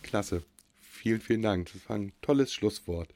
Klasse. 0.02 0.44
Vielen, 1.04 1.20
vielen 1.20 1.42
Dank. 1.42 1.70
Das 1.74 1.90
war 1.90 1.98
ein 1.98 2.14
tolles 2.22 2.54
Schlusswort. 2.54 3.10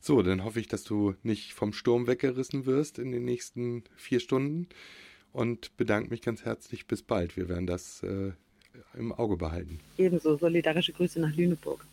So, 0.00 0.22
dann 0.22 0.44
hoffe 0.44 0.60
ich, 0.60 0.66
dass 0.66 0.82
du 0.82 1.14
nicht 1.22 1.52
vom 1.52 1.74
Sturm 1.74 2.06
weggerissen 2.06 2.64
wirst 2.64 2.98
in 2.98 3.12
den 3.12 3.26
nächsten 3.26 3.84
vier 3.96 4.18
Stunden 4.20 4.66
und 5.34 5.76
bedanke 5.76 6.08
mich 6.08 6.22
ganz 6.22 6.46
herzlich. 6.46 6.86
Bis 6.86 7.02
bald. 7.02 7.36
Wir 7.36 7.50
werden 7.50 7.66
das 7.66 8.02
äh, 8.02 8.32
im 8.94 9.12
Auge 9.12 9.36
behalten. 9.36 9.78
Ebenso 9.98 10.38
solidarische 10.38 10.94
Grüße 10.94 11.20
nach 11.20 11.36
Lüneburg. 11.36 11.84